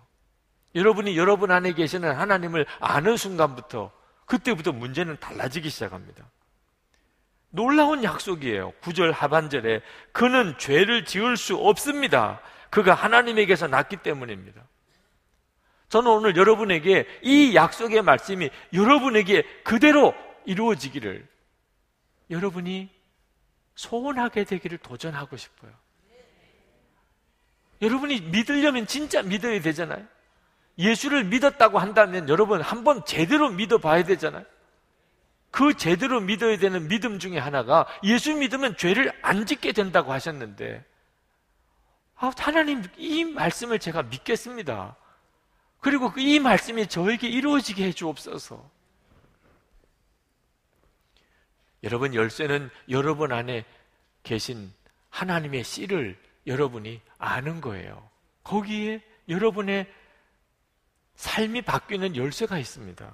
여러분이 0.76 1.18
여러분 1.18 1.52
안에 1.52 1.74
계시는 1.74 2.12
하나님을 2.16 2.66
아는 2.80 3.18
순간부터 3.18 3.92
그때부터 4.26 4.72
문제는 4.72 5.18
달라지기 5.20 5.70
시작합니다. 5.70 6.30
놀라운 7.50 8.04
약속이에요. 8.04 8.74
9절 8.82 9.12
하반절에 9.12 9.82
그는 10.12 10.56
죄를 10.60 11.06
지을 11.06 11.36
수 11.36 11.56
없습니다. 11.56 12.42
그가 12.70 12.94
하나님에게서 12.94 13.68
났기 13.68 13.98
때문입니다. 13.98 14.62
저는 15.90 16.12
오늘 16.12 16.38
여러분에게 16.38 17.08
이 17.24 17.56
약속의 17.56 18.04
말씀이 18.04 18.52
여러분에게 18.74 19.42
그대로 19.64 20.14
이루어지기를 20.46 21.28
여러분이 22.30 22.90
소원하게 23.74 24.44
되기를 24.44 24.78
도전하고 24.78 25.36
싶어요. 25.36 25.72
여러분이 27.82 28.22
믿으려면 28.22 28.86
진짜 28.86 29.24
믿어야 29.24 29.60
되잖아요. 29.62 30.06
예수를 30.80 31.26
믿었다고 31.26 31.78
한다면 31.78 32.30
여러분 32.30 32.62
한번 32.62 33.04
제대로 33.06 33.50
믿어봐야 33.50 34.06
되잖아요. 34.06 34.46
그 35.52 35.74
제대로 35.74 36.22
믿어야 36.22 36.58
되는 36.58 36.88
믿음 36.88 37.20
중에 37.20 37.38
하나가 37.38 37.86
예수 38.04 38.34
믿으면 38.34 38.78
죄를 38.78 39.12
안 39.22 39.46
짓게 39.46 39.74
된다고 39.74 40.14
하셨는데, 40.14 40.86
아, 42.16 42.32
하나님 42.38 42.84
이 42.98 43.26
말씀을 43.26 43.80
제가 43.80 44.04
믿겠습니다. 44.04 44.96
그리고 45.82 46.12
그이 46.12 46.40
말씀이 46.40 46.88
저에게 46.88 47.28
이루어지게 47.28 47.86
해 47.86 47.92
주옵소서. 47.92 48.70
여러분 51.84 52.14
열쇠는 52.14 52.70
여러분 52.90 53.32
안에 53.32 53.66
계신 54.24 54.72
하나님의 55.10 55.64
씨를 55.64 56.18
여러분이 56.46 57.02
아는 57.18 57.62
거예요. 57.62 58.08
거기에 58.44 59.02
여러분의 59.30 59.88
삶이 61.20 61.64
바뀌는 61.64 62.16
열쇠가 62.16 62.58
있습니다. 62.58 63.14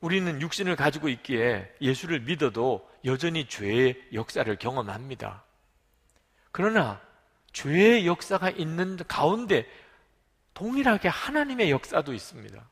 우리는 0.00 0.40
육신을 0.40 0.74
가지고 0.74 1.10
있기에 1.10 1.70
예수를 1.82 2.20
믿어도 2.20 2.90
여전히 3.04 3.46
죄의 3.46 4.08
역사를 4.14 4.56
경험합니다. 4.56 5.44
그러나 6.50 6.98
죄의 7.52 8.06
역사가 8.06 8.48
있는 8.48 8.96
가운데 9.06 9.70
동일하게 10.54 11.08
하나님의 11.08 11.70
역사도 11.70 12.14
있습니다. 12.14 12.70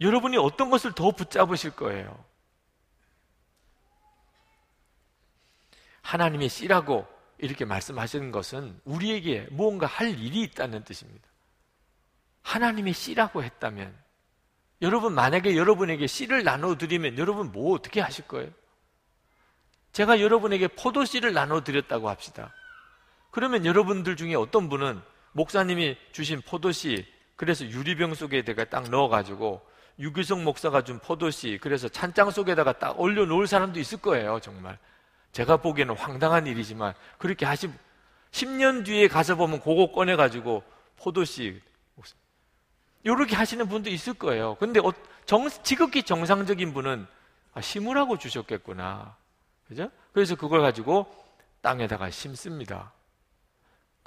여러분이 0.00 0.38
어떤 0.38 0.70
것을 0.70 0.92
더 0.92 1.12
붙잡으실 1.12 1.76
거예요? 1.76 2.24
하나님의 6.02 6.48
씨라고 6.48 7.06
이렇게 7.38 7.64
말씀하시는 7.64 8.30
것은 8.32 8.80
우리에게 8.84 9.46
무언가 9.50 9.86
할 9.86 10.18
일이 10.18 10.42
있다는 10.42 10.84
뜻입니다. 10.84 11.26
하나님의 12.42 12.92
씨라고 12.92 13.42
했다면 13.42 13.96
여러분 14.82 15.14
만약에 15.14 15.56
여러분에게 15.56 16.06
씨를 16.06 16.44
나눠 16.44 16.76
드리면 16.76 17.18
여러분 17.18 17.52
뭐 17.52 17.74
어떻게 17.74 18.00
하실 18.00 18.26
거예요? 18.26 18.50
제가 19.92 20.20
여러분에게 20.20 20.68
포도씨를 20.68 21.32
나눠 21.32 21.62
드렸다고 21.62 22.08
합시다. 22.08 22.52
그러면 23.30 23.66
여러분들 23.66 24.16
중에 24.16 24.34
어떤 24.34 24.68
분은 24.68 25.00
목사님이 25.32 25.96
주신 26.12 26.40
포도씨 26.42 27.06
그래서 27.36 27.64
유리병 27.64 28.14
속에다가 28.14 28.64
딱 28.64 28.90
넣어가지고 28.90 29.62
유기성 29.98 30.44
목사가 30.44 30.82
준 30.82 30.98
포도씨 30.98 31.58
그래서 31.60 31.88
찬장 31.88 32.30
속에다가 32.30 32.78
딱 32.78 32.98
올려놓을 32.98 33.46
사람도 33.46 33.78
있을 33.80 33.98
거예요 33.98 34.40
정말 34.40 34.78
제가 35.32 35.58
보기에는 35.58 35.96
황당한 35.96 36.46
일이지만 36.46 36.94
그렇게 37.18 37.46
하시 37.46 37.70
10년 38.32 38.84
뒤에 38.84 39.08
가서 39.08 39.36
보면 39.36 39.60
그거 39.60 39.92
꺼내 39.92 40.16
가지고 40.16 40.62
포도씨 40.96 41.60
이렇게 43.04 43.36
하시는 43.36 43.68
분도 43.68 43.90
있을 43.90 44.14
거예요 44.14 44.56
근데 44.56 44.80
어, 44.80 44.92
정, 45.24 45.48
지극히 45.62 46.02
정상적인 46.02 46.74
분은 46.74 47.06
아, 47.54 47.60
심으라고 47.60 48.18
주셨겠구나 48.18 49.16
그죠? 49.68 49.90
그래서 50.12 50.34
그걸 50.34 50.60
가지고 50.60 51.06
땅에다가 51.60 52.10
심습니다 52.10 52.92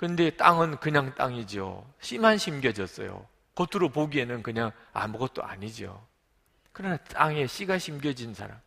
근데 0.01 0.31
땅은 0.31 0.77
그냥 0.77 1.13
땅이죠. 1.13 1.85
씨만 1.99 2.39
심겨졌어요. 2.39 3.23
겉으로 3.53 3.89
보기에는 3.89 4.41
그냥 4.41 4.71
아무것도 4.93 5.43
아니죠. 5.43 6.03
그러나 6.71 6.97
땅에 6.97 7.45
씨가 7.45 7.77
심겨진 7.77 8.33
사람. 8.33 8.59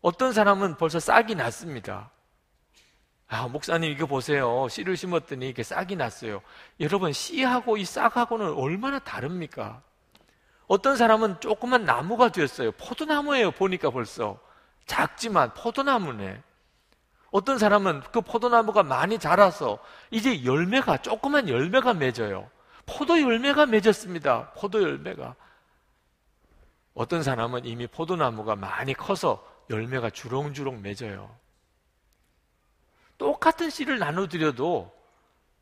어떤 0.00 0.32
사람은 0.32 0.76
벌써 0.76 1.00
싹이 1.00 1.34
났습니다. 1.34 2.10
아, 3.26 3.46
목사님 3.46 3.90
이거 3.90 4.06
보세요. 4.06 4.68
씨를 4.68 4.96
심었더니 4.96 5.50
이게 5.50 5.60
렇 5.60 5.64
싹이 5.64 5.96
났어요. 5.96 6.40
여러분, 6.80 7.12
씨하고 7.12 7.76
이 7.76 7.84
싹하고는 7.84 8.54
얼마나 8.54 8.98
다릅니까? 8.98 9.82
어떤 10.66 10.96
사람은 10.96 11.40
조그만 11.40 11.84
나무가 11.84 12.30
되었어요. 12.30 12.72
포도나무예요. 12.72 13.50
보니까 13.50 13.90
벌써. 13.90 14.38
작지만 14.86 15.52
포도나무네. 15.54 16.42
어떤 17.30 17.58
사람은 17.58 18.02
그 18.12 18.22
포도나무가 18.22 18.82
많이 18.82 19.18
자라서 19.18 19.78
이제 20.10 20.44
열매가 20.44 20.98
조그만 20.98 21.48
열매가 21.48 21.94
맺어요. 21.94 22.50
포도 22.86 23.20
열매가 23.20 23.66
맺었습니다. 23.66 24.52
포도 24.52 24.82
열매가. 24.82 25.34
어떤 26.94 27.22
사람은 27.22 27.66
이미 27.66 27.86
포도나무가 27.86 28.56
많이 28.56 28.94
커서 28.94 29.44
열매가 29.70 30.10
주렁주렁 30.10 30.82
맺어요. 30.82 31.34
똑같은 33.18 33.70
씨를 33.70 33.98
나눠드려도 33.98 34.94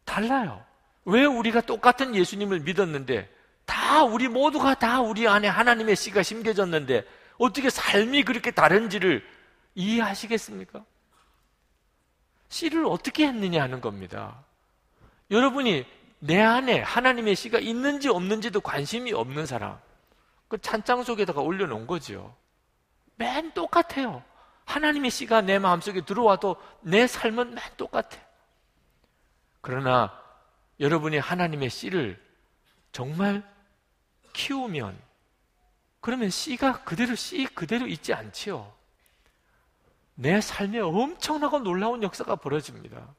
달라요. 0.05 0.65
왜 1.05 1.25
우리가 1.25 1.63
똑같은 1.63 2.15
예수님을 2.15 2.61
믿었는데 2.61 3.33
다 3.65 4.05
우리 4.05 4.29
모두가 4.29 4.75
다 4.75 5.01
우리 5.01 5.27
안에 5.27 5.49
하나님의 5.49 5.97
씨가 5.97 6.23
심겨졌는데 6.23 7.05
어떻게 7.39 7.71
삶이 7.71 8.25
그렇게 8.25 8.51
다른지를 8.51 9.27
이해하시겠습니까? 9.75 10.85
씨를 12.49 12.87
어떻게 12.87 13.27
했느냐 13.27 13.63
하는 13.63 13.81
겁니다. 13.81 14.45
여러분이 15.31 15.85
내 16.21 16.41
안에 16.41 16.81
하나님의 16.81 17.35
씨가 17.37 17.59
있는지 17.59 18.09
없는지도 18.09 18.61
관심이 18.61 19.13
없는 19.13 19.47
사람, 19.47 19.79
그 20.49 20.59
찬장 20.59 21.03
속에다가 21.03 21.41
올려놓은 21.41 21.87
거죠. 21.87 22.35
맨 23.17 23.53
똑같아요. 23.53 24.23
하나님의 24.65 25.11
씨가 25.11 25.43
내 25.43 25.59
마음속에 25.59 26.03
들어와도 26.03 26.57
내 26.81 27.07
삶은 27.07 27.55
맨 27.55 27.65
똑같아. 27.77 28.19
그러나 29.61 30.13
여러분이 30.79 31.19
하나님의 31.19 31.71
씨를 31.71 32.23
정말 32.93 33.43
키우면 34.33 34.97
그러면 36.01 36.31
씨가 36.31 36.85
그대로 36.85 37.15
씨 37.15 37.47
그대로 37.47 37.87
있지 37.87 38.15
않지요. 38.15 38.73
내 40.15 40.41
삶에 40.41 40.79
엄청나고 40.81 41.61
놀라운 41.61 42.03
역사가 42.03 42.37
벌어집니다. 42.37 43.15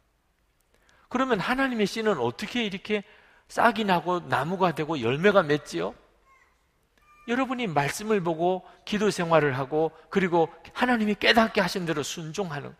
그러면 1.09 1.39
하나님의 1.39 1.85
씨는 1.85 2.17
어떻게 2.19 2.63
이렇게 2.63 3.03
싹이 3.47 3.83
나고 3.83 4.21
나무가 4.21 4.73
되고 4.73 4.99
열매가 4.99 5.43
맺지요? 5.43 5.95
여러분이 7.27 7.67
말씀을 7.67 8.21
보고 8.21 8.65
기도 8.85 9.11
생활을 9.11 9.57
하고 9.57 9.91
그리고 10.09 10.49
하나님이 10.73 11.15
깨닫게 11.15 11.61
하신 11.61 11.85
대로 11.85 12.03
순종하는 12.03 12.73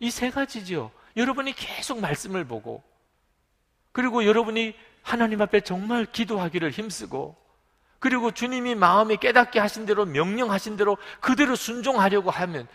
이 0.00 0.10
세 0.10 0.30
가지지요. 0.30 0.90
여러분이 1.16 1.52
계속 1.54 2.00
말씀을 2.00 2.44
보고 2.44 2.82
그리고 3.92 4.24
여러분이 4.24 4.74
하나님 5.02 5.42
앞에 5.42 5.60
정말 5.62 6.06
기도하기를 6.06 6.70
힘쓰고 6.70 7.36
그리고 7.98 8.30
주님이 8.30 8.74
마음이 8.76 9.16
깨닫게 9.16 9.58
하신 9.58 9.86
대로 9.86 10.04
명령하신 10.04 10.76
대로 10.76 10.96
그대로 11.20 11.56
순종하려고 11.56 12.30
하면 12.30 12.68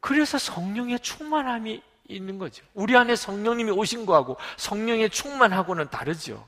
그래서 0.00 0.38
성령의 0.38 1.00
충만함이 1.00 1.82
있는 2.06 2.38
거죠. 2.38 2.64
우리 2.74 2.96
안에 2.96 3.16
성령님이 3.16 3.72
오신 3.72 4.06
거하고 4.06 4.36
성령의 4.56 5.10
충만하고는 5.10 5.90
다르죠. 5.90 6.46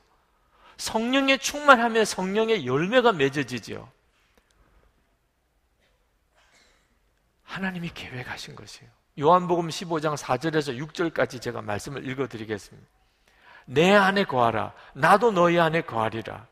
성령의 0.81 1.39
충만하면 1.39 2.05
성령의 2.05 2.67
열매가 2.67 3.13
맺어지죠. 3.13 3.91
하나님이 7.45 7.91
계획하신 7.93 8.57
것이에요. 8.57 8.91
요한복음 9.19 9.69
15장 9.69 10.17
4절에서 10.17 10.79
6절까지 10.81 11.43
제가 11.43 11.61
말씀을 11.61 12.09
읽어 12.09 12.27
드리겠습니다. 12.27 12.89
내 13.67 13.93
안에 13.93 14.25
거하라. 14.25 14.73
나도 14.95 15.33
너희 15.33 15.59
안에 15.59 15.83
거하리라. 15.83 16.47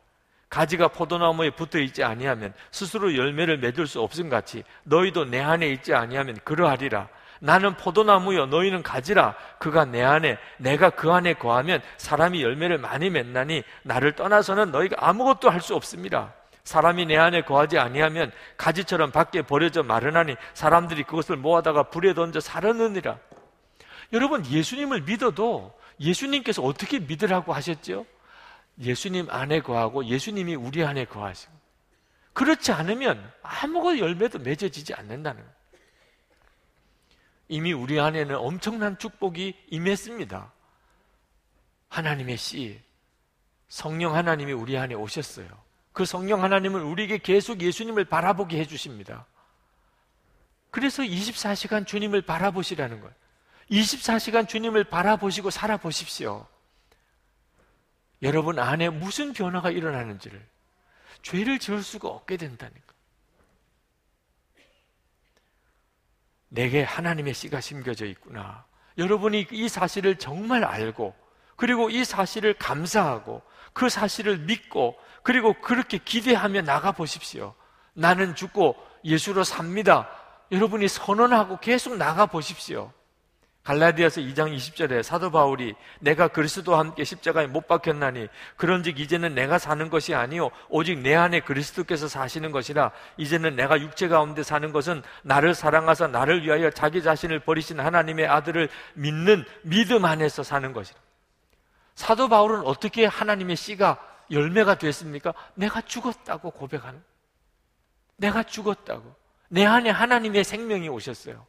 가지가 0.50 0.88
포도나무에 0.88 1.50
붙어 1.50 1.78
있지 1.78 2.04
아니하면 2.04 2.52
스스로 2.70 3.16
열매를 3.16 3.58
맺을 3.58 3.86
수 3.86 4.00
없음 4.02 4.28
같이 4.28 4.62
너희도 4.84 5.26
내 5.26 5.40
안에 5.40 5.68
있지 5.70 5.94
아니하면 5.94 6.38
그러하리라. 6.44 7.08
나는 7.40 7.76
포도나무여 7.76 8.46
너희는 8.46 8.82
가지라 8.82 9.34
그가 9.58 9.84
내 9.84 10.02
안에 10.02 10.38
내가 10.56 10.90
그 10.90 11.12
안에 11.12 11.34
거하면 11.34 11.80
사람이 11.96 12.42
열매를 12.42 12.78
많이 12.78 13.10
맺나니 13.10 13.62
나를 13.82 14.12
떠나서는 14.12 14.70
너희가 14.70 14.96
아무것도 15.08 15.50
할 15.50 15.60
수 15.60 15.74
없습니다. 15.74 16.32
사람이 16.64 17.06
내 17.06 17.16
안에 17.16 17.42
거하지 17.42 17.78
아니하면 17.78 18.30
가지처럼 18.56 19.10
밖에 19.10 19.42
버려져 19.42 19.82
마르나니 19.82 20.36
사람들이 20.54 21.02
그것을 21.04 21.36
모아다가 21.36 21.84
불에 21.84 22.14
던져 22.14 22.40
사르느니라. 22.40 23.18
여러분 24.12 24.44
예수님을 24.46 25.02
믿어도 25.02 25.74
예수님께서 25.98 26.62
어떻게 26.62 26.98
믿으라고 26.98 27.52
하셨죠? 27.54 28.04
예수님 28.80 29.28
안에 29.30 29.60
거하고 29.60 30.04
예수님이 30.04 30.54
우리 30.54 30.84
안에 30.84 31.06
거하시고 31.06 31.52
그렇지 32.34 32.70
않으면 32.72 33.32
아무것도 33.42 33.98
열매도 33.98 34.38
맺어지지 34.38 34.94
않는다는 34.94 35.40
거예요. 35.42 35.57
이미 37.48 37.72
우리 37.72 37.98
안에는 37.98 38.36
엄청난 38.36 38.98
축복이 38.98 39.54
임했습니다. 39.68 40.52
하나님의 41.88 42.36
씨, 42.36 42.80
성령 43.68 44.14
하나님이 44.14 44.52
우리 44.52 44.76
안에 44.76 44.94
오셨어요. 44.94 45.48
그 45.92 46.04
성령 46.04 46.44
하나님은 46.44 46.82
우리에게 46.82 47.18
계속 47.18 47.60
예수님을 47.60 48.04
바라보게 48.04 48.58
해주십니다. 48.60 49.26
그래서 50.70 51.02
24시간 51.02 51.86
주님을 51.86 52.22
바라보시라는 52.22 53.00
거예요. 53.00 53.14
24시간 53.70 54.48
주님을 54.48 54.84
바라보시고 54.84 55.50
살아보십시오. 55.50 56.46
여러분 58.22 58.58
안에 58.58 58.88
무슨 58.90 59.32
변화가 59.32 59.70
일어나는지를 59.70 60.44
죄를 61.22 61.58
지을 61.58 61.82
수가 61.82 62.08
없게 62.08 62.36
된다니까. 62.36 62.87
내게 66.48 66.82
하나님의 66.82 67.34
씨가 67.34 67.60
심겨져 67.60 68.06
있구나. 68.06 68.64
여러분이 68.96 69.46
이 69.52 69.68
사실을 69.68 70.16
정말 70.16 70.64
알고 70.64 71.14
그리고 71.56 71.90
이 71.90 72.04
사실을 72.04 72.54
감사하고 72.54 73.42
그 73.72 73.88
사실을 73.88 74.38
믿고 74.38 74.96
그리고 75.22 75.54
그렇게 75.60 75.98
기대하며 75.98 76.62
나가 76.62 76.92
보십시오. 76.92 77.54
나는 77.92 78.34
죽고 78.34 78.76
예수로 79.04 79.44
삽니다. 79.44 80.08
여러분이 80.50 80.88
선언하고 80.88 81.58
계속 81.58 81.96
나가 81.96 82.26
보십시오. 82.26 82.92
갈라디아서 83.68 84.22
2장 84.22 84.56
20절에 84.56 85.02
사도 85.02 85.30
바울이 85.30 85.74
내가 86.00 86.28
그리스도와 86.28 86.78
함께 86.78 87.04
십자가에 87.04 87.48
못 87.48 87.68
박혔나니 87.68 88.28
그런즉 88.56 88.98
이제는 88.98 89.34
내가 89.34 89.58
사는 89.58 89.90
것이 89.90 90.14
아니요 90.14 90.48
오직 90.70 90.98
내 91.00 91.14
안에 91.14 91.40
그리스도께서 91.40 92.08
사시는 92.08 92.50
것이라 92.50 92.92
이제는 93.18 93.56
내가 93.56 93.78
육체 93.78 94.08
가운데 94.08 94.42
사는 94.42 94.72
것은 94.72 95.02
나를 95.22 95.54
사랑하사 95.54 96.06
나를 96.06 96.44
위하여 96.44 96.70
자기 96.70 97.02
자신을 97.02 97.40
버리신 97.40 97.78
하나님의 97.78 98.26
아들을 98.26 98.70
믿는 98.94 99.44
믿음 99.64 100.06
안에서 100.06 100.42
사는 100.42 100.72
것이라 100.72 100.98
사도 101.94 102.30
바울은 102.30 102.62
어떻게 102.62 103.04
하나님의 103.04 103.56
씨가 103.56 103.98
열매가 104.30 104.76
됐습니까? 104.76 105.34
내가 105.52 105.82
죽었다고 105.82 106.52
고백하는 106.52 107.02
내가 108.16 108.44
죽었다고 108.44 109.14
내 109.50 109.66
안에 109.66 109.90
하나님의 109.90 110.44
생명이 110.44 110.88
오셨어요 110.88 111.46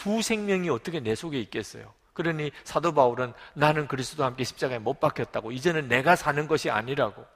두 0.00 0.22
생명이 0.22 0.70
어떻게 0.70 0.98
내 0.98 1.14
속에 1.14 1.38
있겠어요? 1.40 1.92
그러니 2.14 2.52
사도 2.64 2.94
바울은 2.94 3.34
나는 3.52 3.86
그리스도와 3.86 4.28
함께 4.28 4.44
십자가에 4.44 4.78
못 4.78 4.98
박혔다고 4.98 5.52
이제는 5.52 5.88
내가 5.88 6.16
사는 6.16 6.48
것이 6.48 6.70
아니라고 6.70 7.26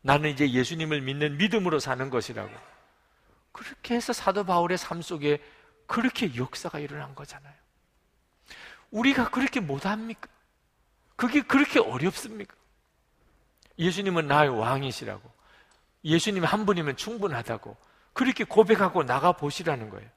나는 0.00 0.30
이제 0.30 0.50
예수님을 0.50 1.00
믿는 1.00 1.36
믿음으로 1.36 1.78
사는 1.78 2.10
것이라고 2.10 2.50
그렇게 3.52 3.94
해서 3.94 4.12
사도 4.12 4.42
바울의 4.42 4.78
삶 4.78 5.00
속에 5.00 5.40
그렇게 5.86 6.34
역사가 6.34 6.80
일어난 6.80 7.14
거잖아요. 7.14 7.54
우리가 8.90 9.30
그렇게 9.30 9.60
못합니까? 9.60 10.28
그게 11.14 11.40
그렇게 11.40 11.78
어렵습니까? 11.78 12.52
예수님은 13.78 14.26
나의 14.26 14.50
왕이시라고. 14.50 15.30
예수님 16.04 16.42
한 16.42 16.66
분이면 16.66 16.96
충분하다고. 16.96 17.76
그렇게 18.12 18.42
고백하고 18.42 19.04
나가 19.04 19.32
보시라는 19.32 19.88
거예요. 19.88 20.08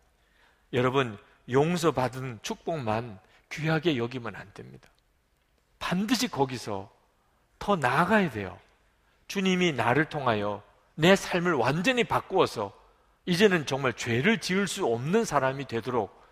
여러분, 0.74 1.18
용서받은 1.50 2.39
축복만 2.41 3.20
귀하게 3.52 3.98
여기면 3.98 4.36
안 4.36 4.52
됩니다. 4.54 4.89
반드시 5.80 6.28
거기서 6.28 6.91
더 7.60 7.76
나아가야 7.76 8.32
돼요. 8.32 8.60
주님이 9.28 9.74
나를 9.74 10.06
통하여 10.06 10.64
내 10.96 11.16
삶을 11.16 11.54
완전히 11.54 12.04
바꾸어서 12.04 12.74
이제는 13.26 13.66
정말 13.66 13.93
죄를 13.93 14.39
지을 14.39 14.68
수 14.68 14.86
없는 14.86 15.26
사람이 15.26 15.66
되도록 15.66 16.24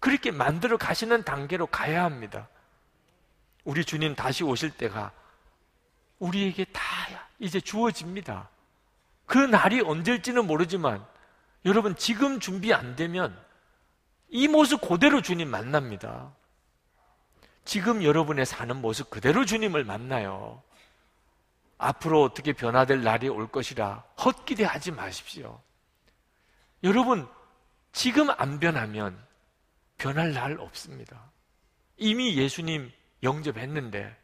그렇게 0.00 0.30
만들어 0.30 0.76
가시는 0.76 1.24
단계로 1.24 1.66
가야 1.66 2.04
합니다. 2.04 2.48
우리 3.64 3.84
주님 3.84 4.14
다시 4.14 4.44
오실 4.44 4.70
때가 4.70 5.12
우리에게 6.18 6.64
다 6.66 6.82
이제 7.38 7.60
주어집니다. 7.60 8.48
그 9.26 9.38
날이 9.38 9.80
언제일지는 9.80 10.46
모르지만 10.46 11.04
여러분 11.64 11.94
지금 11.96 12.40
준비 12.40 12.72
안 12.72 12.96
되면 12.96 13.38
이 14.28 14.48
모습 14.48 14.80
그대로 14.80 15.22
주님 15.22 15.48
만납니다. 15.48 16.34
지금 17.64 18.02
여러분의 18.02 18.46
사는 18.46 18.74
모습 18.76 19.10
그대로 19.10 19.44
주님을 19.44 19.84
만나요. 19.84 20.62
앞으로 21.78 22.22
어떻게 22.22 22.52
변화될 22.52 23.02
날이 23.02 23.28
올 23.28 23.48
것이라 23.48 24.04
헛기대하지 24.24 24.92
마십시오. 24.92 25.60
여러분, 26.82 27.28
지금 27.92 28.30
안 28.30 28.58
변하면 28.58 29.18
변할 29.96 30.32
날 30.32 30.58
없습니다. 30.60 31.30
이미 31.96 32.36
예수님 32.36 32.92
영접했는데 33.22 34.16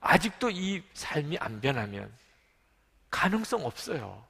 아직도 0.00 0.50
이 0.50 0.82
삶이 0.92 1.38
안 1.38 1.60
변하면 1.60 2.12
가능성 3.10 3.64
없어요. 3.64 4.26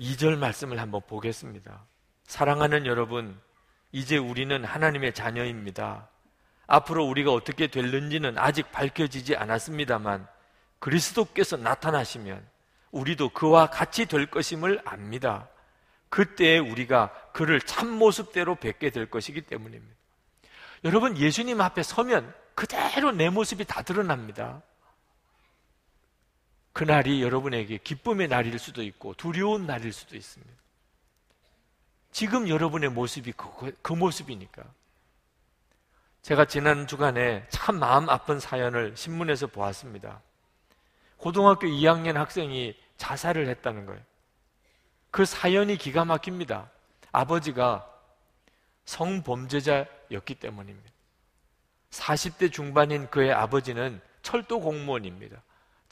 2절 0.00 0.36
말씀을 0.38 0.80
한번 0.80 1.00
보겠습니다. 1.06 1.84
사랑하는 2.24 2.86
여러분, 2.86 3.38
이제 3.92 4.16
우리는 4.16 4.64
하나님의 4.64 5.14
자녀입니다. 5.14 6.08
앞으로 6.66 7.04
우리가 7.04 7.32
어떻게 7.32 7.66
될는지는 7.66 8.38
아직 8.38 8.72
밝혀지지 8.72 9.36
않았습니다만 9.36 10.26
그리스도께서 10.78 11.56
나타나시면 11.56 12.44
우리도 12.90 13.30
그와 13.30 13.66
같이 13.66 14.06
될 14.06 14.26
것임을 14.26 14.80
압니다. 14.84 15.48
그때 16.08 16.58
우리가 16.58 17.12
그를 17.32 17.60
참 17.60 17.90
모습대로 17.90 18.54
뵙게 18.54 18.90
될 18.90 19.10
것이기 19.10 19.42
때문입니다. 19.42 19.94
여러분, 20.84 21.16
예수님 21.16 21.60
앞에 21.60 21.82
서면 21.82 22.32
그대로 22.54 23.10
내 23.10 23.30
모습이 23.30 23.64
다 23.64 23.82
드러납니다. 23.82 24.62
그날이 26.74 27.22
여러분에게 27.22 27.78
기쁨의 27.78 28.26
날일 28.28 28.58
수도 28.58 28.82
있고 28.82 29.14
두려운 29.14 29.64
날일 29.64 29.92
수도 29.92 30.16
있습니다. 30.16 30.52
지금 32.10 32.48
여러분의 32.48 32.90
모습이 32.90 33.32
그, 33.32 33.72
그 33.80 33.92
모습이니까. 33.92 34.64
제가 36.22 36.46
지난 36.46 36.88
주간에 36.88 37.46
참 37.48 37.78
마음 37.78 38.10
아픈 38.10 38.40
사연을 38.40 38.96
신문에서 38.96 39.46
보았습니다. 39.46 40.20
고등학교 41.16 41.68
2학년 41.68 42.14
학생이 42.14 42.76
자살을 42.96 43.48
했다는 43.48 43.86
거예요. 43.86 44.00
그 45.12 45.24
사연이 45.24 45.76
기가 45.76 46.04
막힙니다. 46.04 46.68
아버지가 47.12 47.88
성범죄자였기 48.84 50.34
때문입니다. 50.34 50.90
40대 51.90 52.52
중반인 52.52 53.08
그의 53.10 53.32
아버지는 53.32 54.00
철도 54.22 54.60
공무원입니다. 54.60 55.40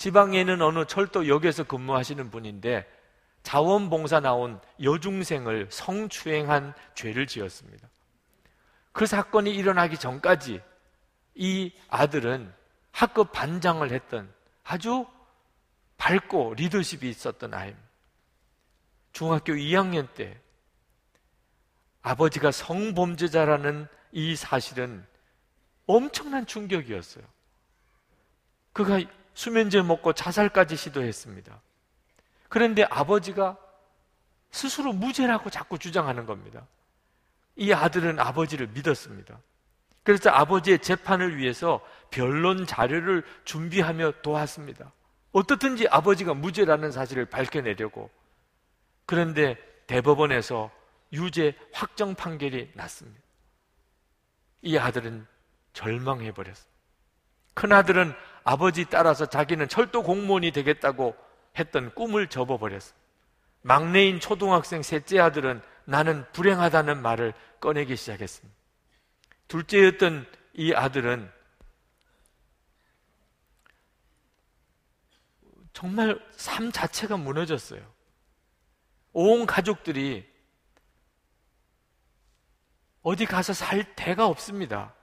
지방에는 0.03 0.61
어느 0.63 0.85
철도역에서 0.85 1.63
근무하시는 1.63 2.29
분인데 2.29 2.91
자원봉사 3.45 4.19
나온 4.19 4.61
여중생을 4.83 5.69
성추행한 5.71 6.75
죄를 6.97 7.29
지었습니다. 7.29 7.89
그 8.91 9.07
사건이 9.07 9.55
일어나기 9.55 9.97
전까지 9.97 10.61
이 11.37 11.73
아들은 11.87 12.53
학급 12.91 13.31
반장을 13.31 13.93
했던 13.93 14.29
아주 14.65 15.07
밝고 15.99 16.55
리더십이 16.55 17.09
있었던 17.09 17.55
아이입니다. 17.55 17.89
중학교 19.13 19.53
2학년 19.53 20.13
때 20.15 20.37
아버지가 22.01 22.51
성범죄자라는 22.51 23.87
이 24.11 24.35
사실은 24.35 25.07
엄청난 25.87 26.45
충격이었어요. 26.45 27.25
그가 28.73 29.01
수면제 29.35 29.83
먹고 29.83 30.13
자살까지 30.13 30.77
시도했습니다. 30.77 31.61
그런데 32.49 32.85
아버지가 32.85 33.57
스스로 34.51 34.93
무죄라고 34.93 35.51
자꾸 35.51 35.79
주장하는 35.79 36.27
겁니다. 36.27 36.67
이 37.57 37.73
아들은 37.73 38.19
아버지를 38.19 38.69
믿었습니다. 38.69 39.39
그래서 40.03 40.31
아버지의 40.31 40.81
재판을 40.81 41.37
위해서 41.37 41.81
변론 42.11 42.67
자료를 42.67 43.25
준비하며 43.45 44.13
도왔습니다. 44.23 44.93
어떻든지 45.33 45.89
아버지가 45.89 46.35
무죄라는 46.35 46.93
사실을 46.93 47.25
밝혀내려고. 47.25 48.11
그런데 49.07 49.57
대법원에서 49.87 50.71
유죄 51.13 51.55
확정 51.73 52.15
판결이 52.15 52.73
났습니다. 52.75 53.21
이 54.63 54.77
아들은 54.77 55.27
절망해버렸습니다. 55.73 56.73
큰아들은 57.55 58.15
아버지 58.45 58.85
따라서 58.87 59.27
자기는 59.27 59.69
철도 59.69 60.03
공무원이 60.03 60.51
되겠다고 60.51 61.17
했던 61.59 61.95
꿈을 61.95 62.29
접어버렸습니다. 62.29 63.03
막내인 63.63 64.21
초등학생 64.21 64.83
셋째 64.83 65.21
아들은 65.21 65.63
나는 65.85 66.25
불행하다는 66.33 67.01
말을 67.03 67.35
꺼내기 67.61 67.97
시작했습니다. 67.97 68.59
둘째였던 69.49 70.27
이 70.55 70.73
아들은 70.73 71.31
정말 75.73 76.21
삶 76.33 76.71
자체가 76.73 77.17
무너졌어요. 77.17 77.81
온 79.13 79.47
가족들이 79.47 80.31
어디 83.03 83.27
가서 83.27 83.53
살 83.53 83.95
데가 83.95 84.27
없습니다. 84.27 84.95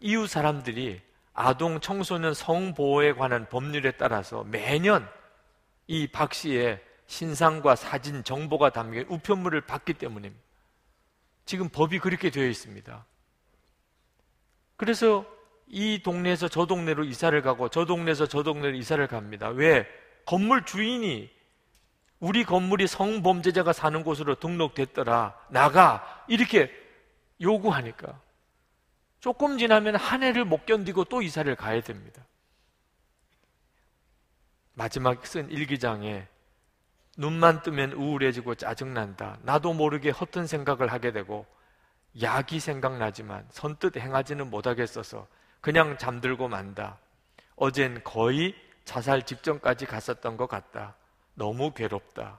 이웃 0.00 0.28
사람들이 0.28 1.07
아동 1.40 1.78
청소년 1.78 2.34
성보호에 2.34 3.12
관한 3.12 3.48
법률에 3.48 3.92
따라서 3.92 4.42
매년 4.42 5.08
이 5.86 6.08
박 6.08 6.34
씨의 6.34 6.82
신상과 7.06 7.76
사진 7.76 8.24
정보가 8.24 8.70
담긴 8.70 9.06
우편물을 9.08 9.60
받기 9.60 9.94
때문입니다. 9.94 10.42
지금 11.46 11.68
법이 11.68 12.00
그렇게 12.00 12.30
되어 12.30 12.44
있습니다. 12.46 13.06
그래서 14.76 15.24
이 15.68 16.02
동네에서 16.02 16.48
저 16.48 16.66
동네로 16.66 17.04
이사를 17.04 17.40
가고 17.40 17.68
저 17.68 17.84
동네에서 17.84 18.26
저 18.26 18.42
동네로 18.42 18.76
이사를 18.76 19.06
갑니다. 19.06 19.48
왜? 19.48 19.86
건물 20.26 20.64
주인이 20.64 21.30
우리 22.18 22.42
건물이 22.42 22.88
성범죄자가 22.88 23.72
사는 23.72 24.02
곳으로 24.02 24.34
등록됐더라. 24.34 25.34
나가. 25.50 26.24
이렇게 26.26 26.68
요구하니까. 27.40 28.20
조금 29.28 29.58
지나면 29.58 29.96
한 29.96 30.22
해를 30.22 30.46
못 30.46 30.64
견디고 30.64 31.04
또 31.04 31.20
이사를 31.20 31.54
가야 31.54 31.82
됩니다. 31.82 32.24
마지막 34.72 35.26
쓴 35.26 35.50
일기장에 35.50 36.26
눈만 37.18 37.62
뜨면 37.62 37.92
우울해지고 37.92 38.54
짜증난다. 38.54 39.36
나도 39.42 39.74
모르게 39.74 40.08
허튼 40.08 40.46
생각을 40.46 40.90
하게 40.90 41.12
되고 41.12 41.44
약이 42.22 42.58
생각나지만 42.58 43.46
선뜻 43.50 43.98
행하지는 43.98 44.48
못하겠어서 44.48 45.28
그냥 45.60 45.98
잠들고 45.98 46.48
만다. 46.48 46.96
어젠 47.54 48.02
거의 48.04 48.54
자살 48.86 49.26
직전까지 49.26 49.84
갔었던 49.84 50.38
것 50.38 50.46
같다. 50.46 50.94
너무 51.34 51.74
괴롭다. 51.74 52.38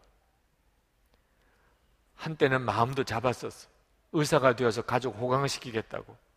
한때는 2.15 2.63
마음도 2.63 3.03
잡았었어. 3.03 3.69
의사가 4.11 4.55
되어서 4.55 4.81
가족 4.81 5.19
호강시키겠다고. 5.19 6.28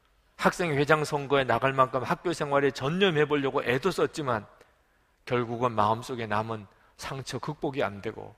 학생 0.43 0.75
회장 0.75 1.05
선거에 1.05 1.45
나갈 1.45 1.73
만큼 1.73 2.03
학교 2.03 2.33
생활에 2.33 2.73
전념해 2.73 3.27
보려고 3.27 3.63
애도 3.63 3.93
썼지만 3.93 4.45
결국은 5.25 5.71
마음속에 5.71 6.27
남은 6.27 6.67
상처 6.97 7.39
극복이 7.39 7.81
안 7.85 8.03
되고 8.03 8.35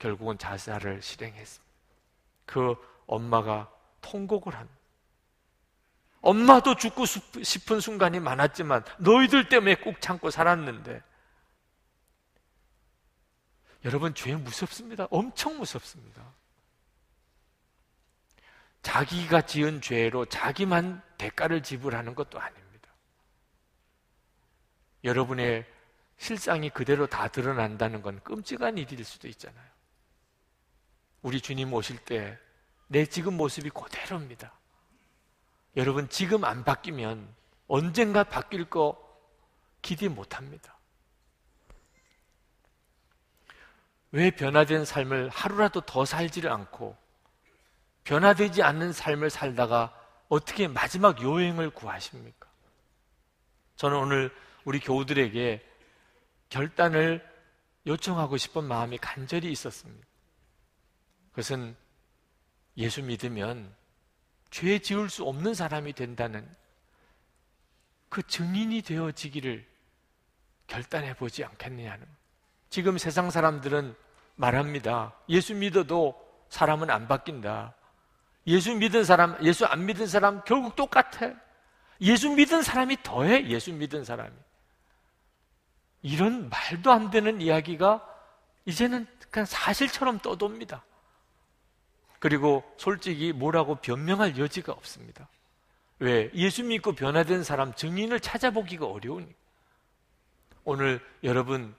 결국은 0.00 0.36
자살을 0.38 1.02
실행했습니다. 1.02 1.72
그 2.46 2.74
엄마가 3.06 3.70
통곡을 4.00 4.56
합니다. 4.56 4.76
엄마도 6.20 6.74
죽고 6.74 7.04
싶은 7.06 7.78
순간이 7.78 8.18
많았지만 8.18 8.84
너희들 8.98 9.48
때문에 9.48 9.76
꾹 9.76 10.00
참고 10.00 10.30
살았는데 10.30 11.00
여러분 13.84 14.14
죄 14.14 14.34
무섭습니다. 14.34 15.06
엄청 15.10 15.58
무섭습니다. 15.58 16.24
자기가 18.84 19.42
지은 19.42 19.80
죄로 19.80 20.24
자기만 20.26 21.02
대가를 21.18 21.64
지불하는 21.64 22.14
것도 22.14 22.38
아닙니다. 22.38 22.94
여러분의 25.02 25.66
실상이 26.16 26.70
그대로 26.70 27.08
다 27.08 27.26
드러난다는 27.26 28.00
건 28.00 28.20
끔찍한 28.22 28.78
일일 28.78 29.04
수도 29.04 29.26
있잖아요. 29.26 29.68
우리 31.22 31.40
주님 31.40 31.72
오실 31.72 31.98
때 31.98 32.38
내 32.88 33.06
지금 33.06 33.36
모습이 33.36 33.70
그대로입니다. 33.70 34.52
여러분 35.76 36.08
지금 36.08 36.44
안 36.44 36.64
바뀌면 36.64 37.34
언젠가 37.66 38.24
바뀔 38.24 38.64
거 38.70 38.96
기대 39.82 40.08
못 40.08 40.36
합니다. 40.36 40.78
왜 44.12 44.30
변화된 44.30 44.84
삶을 44.84 45.28
하루라도 45.30 45.80
더 45.80 46.04
살지를 46.04 46.52
않고 46.52 46.96
변화되지 48.04 48.62
않는 48.62 48.92
삶을 48.92 49.30
살다가 49.30 49.92
어떻게 50.28 50.68
마지막 50.68 51.22
요행을 51.22 51.70
구하십니까? 51.70 52.48
저는 53.76 53.96
오늘 53.96 54.34
우리 54.64 54.78
교우들에게 54.78 55.62
결단을 56.48 57.26
요청하고 57.86 58.36
싶은 58.36 58.64
마음이 58.64 58.98
간절히 58.98 59.50
있었습니다. 59.52 60.06
그것은 61.30 61.76
예수 62.76 63.02
믿으면 63.02 63.74
죄 64.50 64.78
지을 64.78 65.10
수 65.10 65.24
없는 65.24 65.54
사람이 65.54 65.92
된다는 65.94 66.48
그 68.08 68.22
증인이 68.22 68.82
되어지기를 68.82 69.66
결단해 70.66 71.14
보지 71.14 71.44
않겠느냐는. 71.44 72.06
지금 72.70 72.96
세상 72.96 73.30
사람들은 73.30 73.94
말합니다. 74.36 75.14
예수 75.28 75.54
믿어도 75.54 76.14
사람은 76.48 76.90
안 76.90 77.08
바뀐다. 77.08 77.74
예수 78.46 78.74
믿은 78.74 79.04
사람, 79.04 79.36
예수 79.42 79.64
안 79.64 79.86
믿은 79.86 80.06
사람 80.06 80.42
결국 80.44 80.76
똑같아. 80.76 81.32
예수 82.00 82.30
믿은 82.30 82.62
사람이 82.62 82.98
더해, 83.02 83.46
예수 83.48 83.72
믿은 83.72 84.04
사람이. 84.04 84.32
이런 86.02 86.50
말도 86.50 86.92
안 86.92 87.10
되는 87.10 87.40
이야기가 87.40 88.06
이제는 88.66 89.06
그냥 89.30 89.46
사실처럼 89.46 90.18
떠돕니다. 90.18 90.84
그리고 92.18 92.62
솔직히 92.76 93.32
뭐라고 93.32 93.76
변명할 93.76 94.38
여지가 94.38 94.72
없습니다. 94.72 95.28
왜? 95.98 96.30
예수 96.34 96.62
믿고 96.64 96.92
변화된 96.92 97.44
사람 97.44 97.74
증인을 97.74 98.20
찾아보기가 98.20 98.86
어려우니까. 98.86 99.38
오늘 100.64 101.00
여러분, 101.22 101.74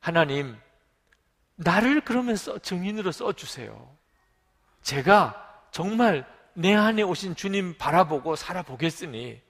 하나님, 0.00 0.56
나를 1.56 2.00
그러면 2.02 2.36
써, 2.36 2.58
증인으로 2.58 3.12
써주세요. 3.12 3.96
제가 4.82 5.49
정말 5.70 6.26
내 6.54 6.74
안에 6.74 7.02
오신 7.02 7.36
주님 7.36 7.76
바라보고 7.78 8.36
살아보겠으니 8.36 9.40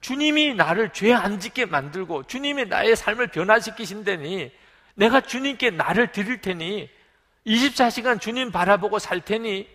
주님이 0.00 0.54
나를 0.54 0.92
죄 0.92 1.12
안 1.12 1.40
짓게 1.40 1.66
만들고 1.66 2.24
주님이 2.24 2.66
나의 2.66 2.94
삶을 2.94 3.28
변화시키신다니 3.28 4.52
내가 4.94 5.20
주님께 5.20 5.70
나를 5.70 6.12
드릴 6.12 6.40
테니 6.40 6.88
24시간 7.46 8.20
주님 8.20 8.52
바라보고 8.52 8.98
살 8.98 9.20
테니 9.20 9.68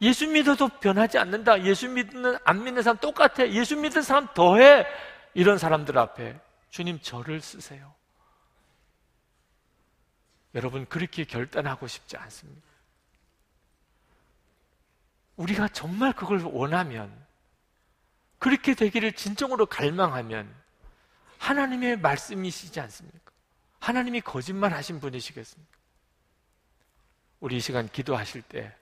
예수 0.00 0.28
믿어도 0.28 0.68
변하지 0.68 1.18
않는다. 1.18 1.64
예수 1.64 1.88
믿는 1.88 2.38
안 2.44 2.62
믿는 2.62 2.82
사람 2.82 2.98
똑같아. 2.98 3.48
예수 3.48 3.76
믿는 3.76 4.02
사람 4.02 4.28
더해. 4.32 4.86
이런 5.34 5.58
사람들 5.58 5.98
앞에 5.98 6.38
주님 6.70 7.00
저를 7.00 7.40
쓰세요. 7.40 7.92
여러분 10.54 10.86
그렇게 10.86 11.24
결단하고 11.24 11.86
싶지 11.88 12.16
않습니다. 12.16 12.67
우리가 15.38 15.68
정말 15.68 16.12
그걸 16.12 16.40
원하면 16.42 17.12
그렇게 18.38 18.74
되기를 18.74 19.12
진정으로 19.12 19.66
갈망하면 19.66 20.52
하나님의 21.38 21.98
말씀이시지 22.00 22.78
않습니까? 22.80 23.32
하나님이 23.78 24.20
거짓말 24.20 24.72
하신 24.74 25.00
분이시겠습니까? 25.00 25.78
우리 27.40 27.56
이 27.56 27.60
시간 27.60 27.88
기도하실 27.88 28.42
때 28.42 28.74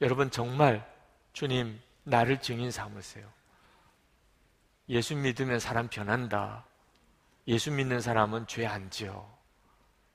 여러분 0.00 0.30
정말 0.30 0.84
주님 1.32 1.80
나를 2.02 2.40
증인 2.40 2.72
삼으세요. 2.72 3.30
예수 4.88 5.14
믿으면 5.14 5.60
사람 5.60 5.86
변한다. 5.88 6.64
예수 7.46 7.70
믿는 7.70 8.00
사람은 8.00 8.48
죄 8.48 8.66
안 8.66 8.90
지어. 8.90 9.28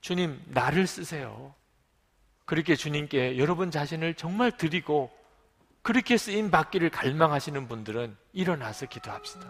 주님 0.01 0.41
나를 0.47 0.85
쓰세요. 0.85 1.55
그렇게 2.43 2.75
주님께 2.75 3.37
여러분 3.37 3.71
자신을 3.71 4.15
정말 4.15 4.55
드리고 4.57 5.15
그렇게 5.85 6.17
쓰임 6.17 6.49
받기를 6.49 6.89
갈망하시는 6.89 7.67
분들은 7.67 8.17
일어나서 8.33 8.87
기도합시다. 8.87 9.45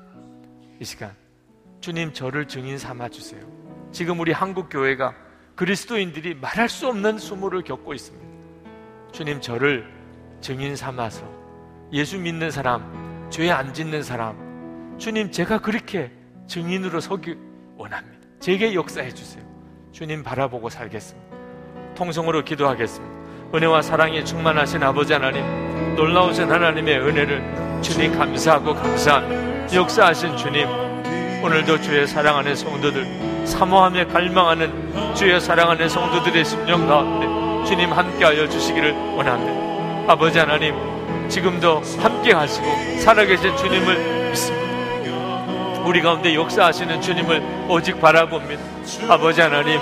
이 0.82 0.84
시간 0.84 1.16
주님 1.80 2.12
저를 2.12 2.46
증인 2.46 2.78
삼아 2.78 3.08
주세요. 3.08 3.42
지금 3.94 4.20
우리 4.20 4.34
한국 4.34 4.68
교회가 4.70 5.16
그리스도인들이 5.56 6.34
말할 6.36 6.68
수 6.68 6.90
없는 6.90 7.20
수모를 7.20 7.62
겪고 7.62 7.94
있습니다. 7.94 8.28
주님 9.14 9.40
저를 9.40 9.90
증인 10.42 10.76
삼아서 10.76 11.26
예수 11.94 12.20
믿는 12.20 12.52
사람, 12.52 13.30
죄 13.30 13.50
안 13.50 13.74
짓는 13.74 14.04
사람, 14.04 14.98
주님 14.98 15.32
제가 15.32 15.60
그렇게 15.60 16.12
증인으로 16.48 17.00
서기 17.00 17.38
원합니다. 17.78 18.28
제게 18.42 18.74
역사해 18.74 19.14
주세요. 19.14 19.42
주님 19.94 20.22
바라보고 20.22 20.68
살겠습니다. 20.68 21.38
통성으로 21.96 22.44
기도하겠습니다. 22.44 23.56
은혜와 23.56 23.82
사랑이 23.82 24.26
충만하신 24.26 24.84
아버지 24.84 25.14
하나님, 25.14 25.42
놀라우신 25.96 26.52
하나님의 26.52 27.00
은혜를 27.00 27.82
주님 27.82 28.18
감사하고 28.18 28.76
감사합니다. 28.76 29.74
역사하신 29.74 30.36
주님, 30.36 30.68
오늘도 31.42 31.82
주의 31.82 32.06
사랑 32.06 32.38
하는 32.38 32.56
성도들, 32.56 33.46
사모하며 33.46 34.08
갈망하는 34.08 35.16
주의 35.16 35.40
사랑하는 35.40 35.88
성도들의 35.88 36.44
심령 36.44 36.86
가운데 36.86 37.68
주님 37.68 37.94
함께하여 37.94 38.48
주시기를 38.50 38.92
원합니다. 39.16 40.12
아버지 40.12 40.38
하나님, 40.38 40.76
지금도 41.30 41.82
함께 42.00 42.34
하시고 42.34 42.66
살아계신 43.00 43.56
주님을 43.56 44.30
믿습니다. 44.32 45.86
우리 45.86 46.02
가운데 46.02 46.36
역사하시는 46.36 47.02
주님을 47.02 47.68
오직 47.70 48.02
바라봅니다. 48.02 48.62
아버지 49.08 49.40
하나님, 49.40 49.80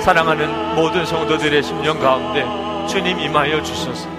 사랑하는 0.00 0.74
모든 0.74 1.04
성도들의 1.04 1.62
심령 1.62 2.00
가운데 2.00 2.46
주님 2.88 3.20
임하여 3.20 3.62
주소서. 3.62 4.15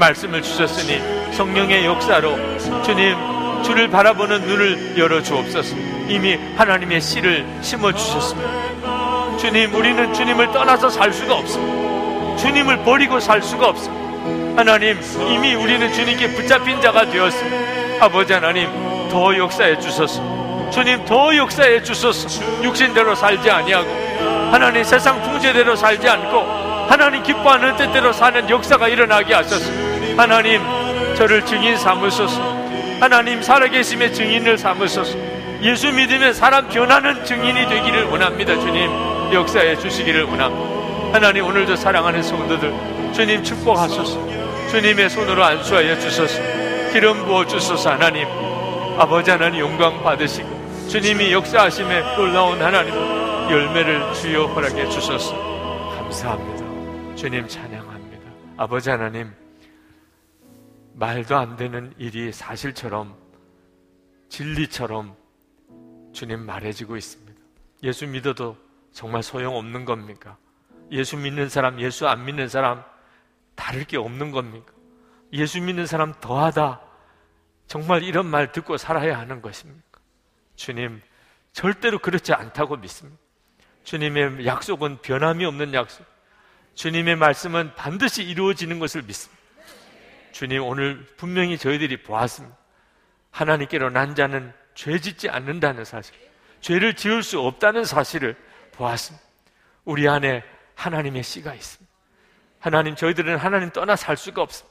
말씀을 0.00 0.42
주셨으니 0.42 1.00
성령의 1.34 1.84
역사로 1.84 2.36
주님 2.82 3.16
주를 3.62 3.88
바라보는 3.88 4.40
눈을 4.40 4.98
열어 4.98 5.22
주옵소서. 5.22 5.76
이미 6.08 6.38
하나님의 6.56 7.00
씨를 7.00 7.46
심어 7.60 7.92
주셨습니다. 7.92 9.36
주님, 9.38 9.74
우리는 9.74 10.12
주님을 10.12 10.50
떠나서 10.52 10.88
살 10.88 11.12
수가 11.12 11.34
없습니다. 11.36 12.36
주님을 12.36 12.78
버리고 12.84 13.20
살 13.20 13.42
수가 13.42 13.68
없습니다. 13.68 14.00
하나님, 14.56 14.98
이미 15.28 15.54
우리는 15.54 15.92
주님께 15.92 16.34
붙잡힌 16.34 16.80
자가 16.80 17.10
되었습니다. 17.10 18.04
아버지 18.04 18.32
하나님, 18.32 18.68
더 19.10 19.36
역사해 19.36 19.78
주소서. 19.78 20.70
주님, 20.70 21.04
더 21.04 21.36
역사해 21.36 21.82
주소서. 21.82 22.28
육신대로 22.62 23.14
살지 23.14 23.50
아니하고 23.50 23.88
하나님 24.50 24.82
세상 24.82 25.22
풍제대로 25.22 25.76
살지 25.76 26.08
않고 26.08 26.86
하나님 26.88 27.22
기뻐하는 27.22 27.76
뜻대로 27.76 28.12
사는 28.12 28.48
역사가 28.48 28.88
일어나게 28.88 29.34
하소서. 29.34 29.89
하나님, 30.20 30.60
저를 31.16 31.46
증인 31.46 31.78
삼으소서. 31.78 32.42
하나님, 33.00 33.40
살아계심의 33.40 34.12
증인을 34.12 34.58
삼으소서. 34.58 35.16
예수 35.62 35.90
믿으면 35.90 36.34
사람 36.34 36.68
변하는 36.68 37.24
증인이 37.24 37.66
되기를 37.66 38.04
원합니다. 38.04 38.60
주님, 38.60 38.90
역사해 39.32 39.78
주시기를 39.78 40.24
원합니다. 40.24 41.14
하나님, 41.14 41.46
오늘도 41.46 41.74
사랑하는 41.74 42.22
성도들, 42.22 42.70
주님 43.14 43.42
축복하소서. 43.42 44.68
주님의 44.68 45.08
손으로 45.08 45.42
안수하여 45.42 45.98
주소서. 45.98 46.38
기름 46.92 47.24
부어 47.24 47.46
주소서. 47.46 47.92
하나님, 47.92 48.28
아버지 48.98 49.30
하나님 49.30 49.60
영광 49.60 50.02
받으시고, 50.02 50.86
주님이 50.90 51.32
역사하심에 51.32 52.16
놀라운 52.16 52.60
하나님, 52.60 52.92
열매를 53.50 54.12
주여 54.12 54.48
허락해 54.48 54.86
주소서. 54.90 55.34
감사합니다. 55.96 57.16
주님 57.16 57.48
찬양합니다. 57.48 58.30
아버지 58.58 58.90
하나님, 58.90 59.39
말도 61.00 61.34
안 61.34 61.56
되는 61.56 61.94
일이 61.96 62.30
사실처럼, 62.30 63.16
진리처럼 64.28 65.16
주님 66.12 66.44
말해지고 66.44 66.98
있습니다. 66.98 67.40
예수 67.84 68.06
믿어도 68.06 68.58
정말 68.92 69.22
소용없는 69.22 69.86
겁니까? 69.86 70.36
예수 70.92 71.16
믿는 71.16 71.48
사람, 71.48 71.80
예수 71.80 72.06
안 72.06 72.26
믿는 72.26 72.48
사람 72.48 72.84
다를 73.54 73.84
게 73.84 73.96
없는 73.96 74.30
겁니까? 74.30 74.74
예수 75.32 75.58
믿는 75.62 75.86
사람 75.86 76.12
더하다. 76.20 76.82
정말 77.66 78.02
이런 78.02 78.26
말 78.26 78.52
듣고 78.52 78.76
살아야 78.76 79.18
하는 79.18 79.40
것입니까? 79.40 80.00
주님, 80.54 81.00
절대로 81.54 81.98
그렇지 81.98 82.34
않다고 82.34 82.76
믿습니다. 82.76 83.18
주님의 83.84 84.44
약속은 84.44 84.98
변함이 85.00 85.46
없는 85.46 85.72
약속. 85.72 86.04
주님의 86.74 87.16
말씀은 87.16 87.74
반드시 87.74 88.22
이루어지는 88.22 88.78
것을 88.78 89.00
믿습니다. 89.00 89.39
주님, 90.32 90.62
오늘 90.62 91.06
분명히 91.16 91.58
저희들이 91.58 92.02
보았습니다. 92.02 92.56
하나님께로 93.30 93.90
난 93.90 94.14
자는 94.14 94.52
죄 94.74 94.98
짓지 94.98 95.28
않는다는 95.28 95.84
사실, 95.84 96.14
죄를 96.60 96.94
지을 96.94 97.22
수 97.22 97.40
없다는 97.40 97.84
사실을 97.84 98.36
보았습니다. 98.72 99.24
우리 99.84 100.08
안에 100.08 100.42
하나님의 100.74 101.22
씨가 101.22 101.54
있습니다. 101.54 101.90
하나님, 102.58 102.94
저희들은 102.94 103.36
하나님 103.36 103.70
떠나 103.70 103.96
살 103.96 104.16
수가 104.16 104.42
없습니다. 104.42 104.70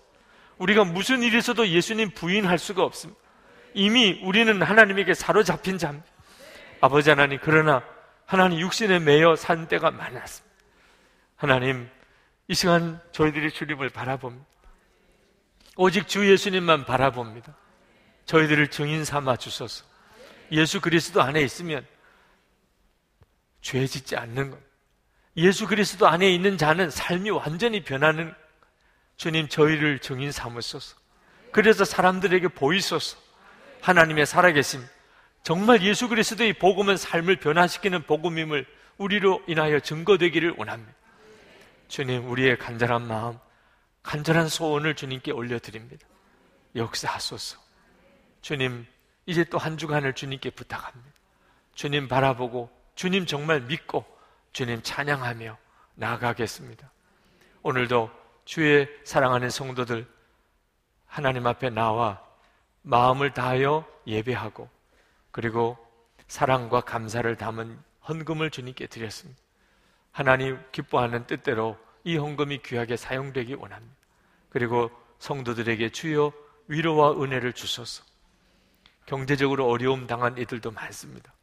우리가 0.58 0.84
무슨 0.84 1.24
일이 1.24 1.38
있어도 1.38 1.68
예수님 1.68 2.12
부인할 2.12 2.58
수가 2.58 2.84
없습니다. 2.84 3.20
이미 3.74 4.20
우리는 4.24 4.62
하나님에게 4.62 5.14
사로잡힌 5.14 5.78
자입니다. 5.78 6.08
아버지 6.82 7.10
하나님, 7.10 7.40
그러나 7.42 7.84
하나님 8.26 8.60
육신에 8.60 9.00
매여 9.00 9.36
산 9.36 9.68
때가 9.68 9.92
많았습니다. 9.92 10.56
하나님, 11.36 11.90
이 12.48 12.54
시간 12.54 13.00
저희들이 13.12 13.52
주님을 13.52 13.90
바라봅니다. 13.90 14.49
오직 15.82 16.10
주 16.10 16.30
예수님만 16.30 16.84
바라봅니다. 16.84 17.56
저희들을 18.26 18.68
증인 18.68 19.06
삼아 19.06 19.38
주소서. 19.38 19.86
예수 20.52 20.82
그리스도 20.82 21.22
안에 21.22 21.42
있으면 21.42 21.88
죄 23.62 23.88
짓지 23.88 24.18
않는 24.18 24.52
것. 24.52 24.60
예수 25.38 25.68
그리스도 25.68 26.06
안에 26.06 26.30
있는 26.30 26.58
자는 26.58 26.90
삶이 26.90 27.30
완전히 27.30 27.82
변하는 27.82 28.36
주님 29.16 29.48
저희를 29.48 30.00
증인 30.00 30.34
삼으소서. 30.34 30.98
그래서 31.54 31.86
사람들에게 31.86 32.50
보이소서. 32.50 33.18
하나님의 33.80 34.26
살아계심. 34.26 34.86
정말 35.44 35.82
예수 35.82 36.10
그리스도의 36.10 36.60
복음은 36.60 36.98
삶을 36.98 37.38
변화시키는 37.38 38.04
복음임을 38.04 38.66
우리로 38.98 39.42
인하여 39.48 39.80
증거되기를 39.80 40.56
원합니다. 40.58 40.94
주님, 41.88 42.30
우리의 42.30 42.58
간절한 42.58 43.08
마음, 43.08 43.40
간절한 44.10 44.48
소원을 44.48 44.96
주님께 44.96 45.32
올려드립니다. 45.32 46.08
역사하소서. 46.76 47.60
주님, 48.42 48.88
이제 49.28 49.44
또 49.44 49.60
한 49.60 49.78
주간을 49.78 50.14
주님께 50.14 50.50
부탁합니다. 50.50 51.12
주님 51.76 52.08
바라보고, 52.08 52.72
주님 52.96 53.28
정말 53.28 53.62
믿고, 53.62 54.04
주님 54.52 54.82
찬양하며 54.82 55.56
나아가겠습니다. 55.94 56.92
오늘도 57.62 58.10
주의 58.46 58.90
사랑하는 59.04 59.52
성도들 59.52 60.08
하나님 61.06 61.46
앞에 61.46 61.70
나와 61.70 62.20
마음을 62.82 63.32
다하여 63.32 63.86
예배하고 64.08 64.72
그리고 65.30 65.78
사랑과 66.28 66.82
감사를 66.82 67.36
담은 67.36 67.80
헌금을 68.08 68.50
주님께 68.50 68.88
드렸습니다. 68.88 69.40
하나님 70.12 70.60
기뻐하는 70.72 71.28
뜻대로 71.28 71.78
이 72.04 72.18
헌금이 72.18 72.64
귀하게 72.64 72.98
사용되기 72.98 73.54
원합니다. 73.54 73.99
그리고 74.50 74.92
성도들에게 75.20 75.90
주여 75.90 76.32
위로와 76.68 77.22
은혜를 77.22 77.54
주소서. 77.54 78.04
경제적으로 79.06 79.68
어려움 79.68 80.08
당한 80.08 80.38
이들도 80.38 80.72
많습니다. 80.72 81.34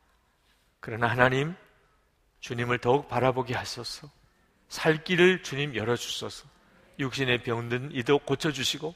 그러나 0.80 1.08
하나님, 1.08 1.54
주님을 2.40 2.78
더욱 2.78 3.08
바라보게 3.08 3.54
하소서. 3.54 4.08
살 4.68 5.02
길을 5.02 5.42
주님 5.42 5.74
열어주소서. 5.74 6.48
육신의 6.98 7.42
병든 7.42 7.90
이도 7.92 8.18
고쳐주시고 8.18 8.94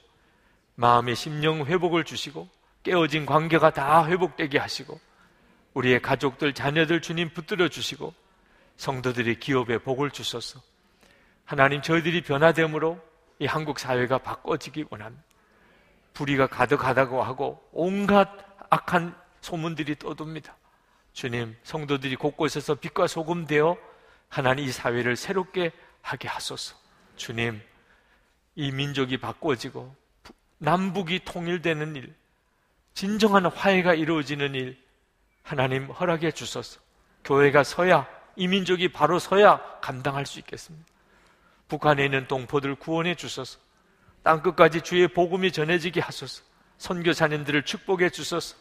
마음의 0.75 1.17
심령 1.17 1.65
회복을 1.67 2.05
주시고 2.05 2.49
깨어진 2.83 3.27
관계가 3.27 3.71
다 3.73 4.07
회복되게 4.07 4.59
하시고 4.59 4.99
우리의 5.75 6.01
가족들 6.01 6.55
자녀들 6.55 7.03
주님 7.03 7.31
붙들어 7.35 7.69
주시고 7.69 8.15
성도들이 8.77 9.39
기업에 9.39 9.79
복을 9.79 10.11
주소서 10.11 10.61
하나님 11.45 11.83
저희들이 11.83 12.23
변화됨으로 12.23 12.99
이 13.41 13.47
한국 13.47 13.81
사회가 13.81 14.19
바꿔지기 14.19 14.85
원합니다 14.91 15.25
불의가 16.15 16.47
가득하다고 16.47 17.23
하고 17.23 17.69
온갖 17.73 18.29
악한 18.71 19.17
소문들이 19.41 19.97
떠돕니다 19.99 20.57
주님 21.13 21.57
성도들이 21.65 22.15
곳곳에서 22.15 22.77
빛과 22.77 23.09
소금 23.09 23.47
되어 23.47 23.77
하나님 24.29 24.65
이 24.65 24.71
사회를 24.71 25.17
새롭게 25.17 25.73
하게 26.03 26.29
하소서 26.29 26.77
주님 27.17 27.61
이 28.55 28.71
민족이 28.71 29.17
바꿔지고 29.17 30.01
남북이 30.59 31.21
통일되는 31.25 31.97
일, 31.97 32.15
진정한 32.93 33.47
화해가 33.47 33.95
이루어지는 33.95 34.55
일, 34.55 34.79
하나님 35.43 35.87
허락해 35.87 36.33
주소서. 36.33 36.81
교회가 37.25 37.65
서야, 37.65 38.07
이 38.37 38.47
민족이 38.47 38.93
바로 38.93 39.19
서야 39.19 39.61
감당할 39.81 40.27
수 40.27 40.39
있겠습니다. 40.39 40.87
북한에 41.71 42.05
있는 42.05 42.29
동포들 42.29 42.75
구원해 42.75 43.15
주소서. 43.15 43.59
땅 44.23 44.43
끝까지 44.43 44.83
주의 44.83 45.09
복음이 45.09 45.53
전해지게 45.53 46.01
하소서. 46.01 46.43
선교사님들을 46.77 47.65
축복해 47.65 48.11
주소서. 48.11 48.57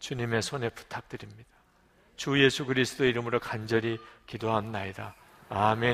주님의 0.00 0.42
손에 0.42 0.70
부탁드립니다. 0.70 1.48
주 2.16 2.42
예수 2.42 2.64
그리스도 2.64 3.04
이름으로 3.04 3.38
간절히 3.38 3.98
기도합나이다. 4.26 5.14
아멘. 5.50 5.82